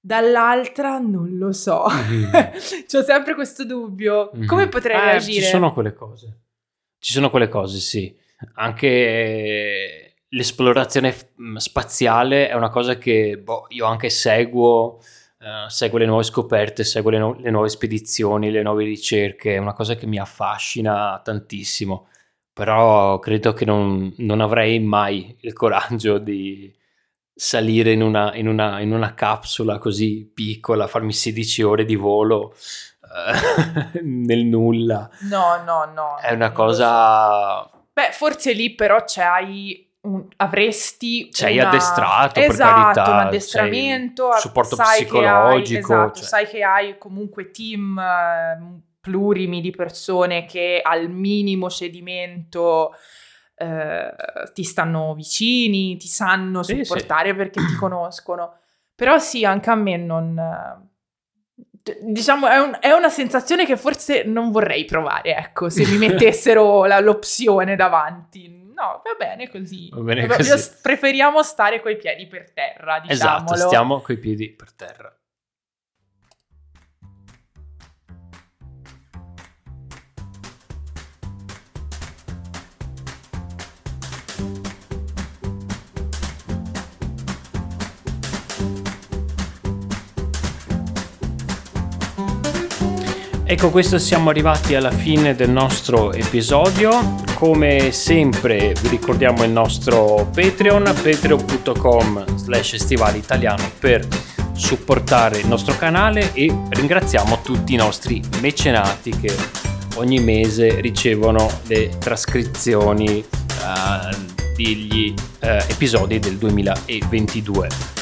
Dall'altra 0.00 0.98
non 0.98 1.36
lo 1.36 1.52
so. 1.52 1.84
Mhm. 1.88 2.30
C'ho 2.88 3.02
sempre 3.02 3.34
questo 3.34 3.64
dubbio. 3.64 4.30
Come 4.46 4.64
Mhm. 4.64 4.68
potrei 4.70 4.96
Eh, 4.96 5.04
reagire? 5.04 5.42
Ci 5.42 5.48
sono 5.48 5.72
quelle 5.72 5.92
cose. 5.94 6.40
Ci 6.98 7.12
sono 7.12 7.28
quelle 7.30 7.48
cose, 7.48 7.78
sì. 7.78 8.16
Anche 8.54 10.14
l'esplorazione 10.28 11.14
mh, 11.36 11.56
spaziale 11.56 12.48
è 12.48 12.54
una 12.54 12.68
cosa 12.70 12.98
che 12.98 13.38
boh, 13.38 13.66
io 13.70 13.86
anche 13.86 14.10
seguo, 14.10 14.98
eh, 15.40 15.68
seguo 15.68 15.98
le 15.98 16.06
nuove 16.06 16.22
scoperte, 16.22 16.84
seguo 16.84 17.10
le, 17.10 17.18
nu- 17.18 17.34
le 17.40 17.50
nuove 17.50 17.68
spedizioni, 17.68 18.50
le 18.50 18.62
nuove 18.62 18.84
ricerche, 18.84 19.54
è 19.54 19.58
una 19.58 19.72
cosa 19.72 19.94
che 19.94 20.06
mi 20.06 20.18
affascina 20.18 21.20
tantissimo. 21.24 22.08
Però 22.52 23.18
credo 23.18 23.52
che 23.52 23.64
non, 23.64 24.12
non 24.18 24.40
avrei 24.40 24.80
mai 24.80 25.36
il 25.40 25.52
coraggio 25.52 26.18
di 26.18 26.74
salire 27.34 27.92
in 27.92 28.02
una, 28.02 28.34
in 28.34 28.48
una- 28.48 28.80
in 28.80 28.92
una 28.92 29.14
capsula 29.14 29.78
così 29.78 30.30
piccola, 30.32 30.86
farmi 30.86 31.12
16 31.12 31.62
ore 31.62 31.84
di 31.84 31.96
volo 31.96 32.54
eh, 33.94 34.00
nel 34.02 34.44
nulla. 34.44 35.08
No, 35.30 35.62
no, 35.64 35.84
no. 35.94 36.16
È 36.20 36.32
una 36.32 36.52
cosa... 36.52 37.70
Beh, 37.96 38.12
forse 38.12 38.52
lì 38.52 38.74
però 38.74 39.04
c'hai 39.06 39.90
un- 40.02 40.28
avresti 40.36 41.28
Sei 41.32 41.56
una- 41.56 41.68
addestrato, 41.68 42.38
per 42.40 42.50
esatto, 42.50 42.82
carità, 42.82 43.10
un 43.10 43.18
addestramento, 43.20 44.32
supporto 44.36 44.76
psicologico, 44.76 45.94
hai, 45.94 46.02
esatto, 46.02 46.18
cioè. 46.18 46.24
sai 46.28 46.46
che 46.46 46.62
hai 46.62 46.98
comunque 46.98 47.50
team 47.50 47.98
eh, 47.98 48.80
plurimi 49.00 49.62
di 49.62 49.70
persone 49.70 50.44
che 50.44 50.80
al 50.84 51.08
minimo 51.08 51.70
cedimento 51.70 52.92
eh, 53.54 54.14
ti 54.52 54.62
stanno 54.62 55.14
vicini, 55.14 55.96
ti 55.96 56.06
sanno 56.06 56.62
Sì, 56.62 56.84
supportare 56.84 57.34
perché 57.34 57.64
ti 57.64 57.76
conoscono. 57.76 58.58
Però 58.94 59.18
sì, 59.18 59.46
anche 59.46 59.70
a 59.70 59.74
me 59.74 59.96
non... 59.96 60.38
eh, 61.86 61.98
Diciamo, 62.02 62.48
è, 62.48 62.58
un- 62.58 62.76
è 62.80 62.90
una 62.92 63.08
sensazione 63.08 63.64
che 63.66 63.76
forse 63.76 64.24
non 64.24 64.50
vorrei 64.50 64.84
provare, 64.84 65.36
ecco, 65.36 65.68
se 65.70 65.86
mi 65.86 65.96
mettessero 66.06 66.84
la- 66.84 67.00
l'opzione 67.00 67.76
davanti. 67.76 68.64
No, 68.76 69.00
va 69.02 69.14
bene 69.18 69.48
così. 69.48 69.88
Va 69.90 70.00
bene 70.02 70.26
così. 70.26 70.70
Preferiamo 70.82 71.42
stare 71.42 71.80
coi 71.80 71.96
piedi 71.96 72.26
per 72.26 72.50
terra, 72.52 73.00
diciamolo. 73.00 73.44
Esatto, 73.54 73.56
stiamo 73.68 74.00
coi 74.00 74.18
piedi 74.18 74.50
per 74.50 74.72
terra. 74.74 75.16
Ecco, 93.48 93.70
questo 93.70 94.00
siamo 94.00 94.30
arrivati 94.30 94.74
alla 94.74 94.90
fine 94.90 95.36
del 95.36 95.50
nostro 95.50 96.12
episodio. 96.12 97.14
Come 97.34 97.92
sempre 97.92 98.74
vi 98.82 98.88
ricordiamo 98.88 99.44
il 99.44 99.52
nostro 99.52 100.28
Patreon, 100.34 100.82
patreon.com 100.82 102.36
slash 102.36 102.72
italiano 103.14 103.70
per 103.78 104.04
supportare 104.52 105.38
il 105.38 105.46
nostro 105.46 105.76
canale 105.76 106.32
e 106.32 106.52
ringraziamo 106.70 107.40
tutti 107.42 107.74
i 107.74 107.76
nostri 107.76 108.20
mecenati 108.40 109.10
che 109.10 109.32
ogni 109.94 110.18
mese 110.18 110.80
ricevono 110.80 111.48
le 111.68 111.96
trascrizioni 111.98 113.20
eh, 113.20 114.16
degli 114.56 115.14
eh, 115.38 115.64
episodi 115.68 116.18
del 116.18 116.36
2022. 116.36 117.95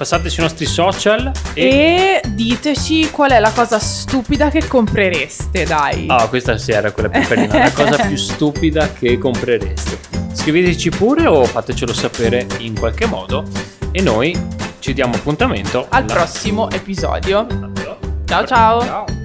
Passate 0.00 0.30
sui 0.30 0.42
nostri 0.42 0.64
social 0.64 1.30
e... 1.52 2.22
E 2.22 2.22
diteci 2.30 3.10
qual 3.10 3.32
è 3.32 3.38
la 3.38 3.50
cosa 3.50 3.78
stupida 3.78 4.48
che 4.48 4.66
comprereste, 4.66 5.64
dai. 5.64 6.06
Ah, 6.08 6.26
questa 6.26 6.56
sì 6.56 6.72
era 6.72 6.90
quella 6.90 7.10
più 7.10 7.20
carina. 7.20 7.58
La 7.58 7.70
cosa 7.70 8.06
più 8.06 8.16
stupida 8.16 8.90
che 8.94 9.18
comprereste. 9.18 9.98
Scriveteci 10.32 10.88
pure 10.88 11.26
o 11.26 11.44
fatecelo 11.44 11.92
sapere 11.92 12.46
in 12.60 12.78
qualche 12.78 13.04
modo. 13.04 13.44
E 13.90 14.00
noi 14.00 14.34
ci 14.78 14.94
diamo 14.94 15.16
appuntamento 15.16 15.84
Al 15.90 16.04
alla- 16.04 16.14
prossimo 16.14 16.70
episodio. 16.70 17.46
Ciao 17.46 18.06
Ciao 18.24 18.46
ciao. 18.46 18.80
Ciao. 18.80 19.19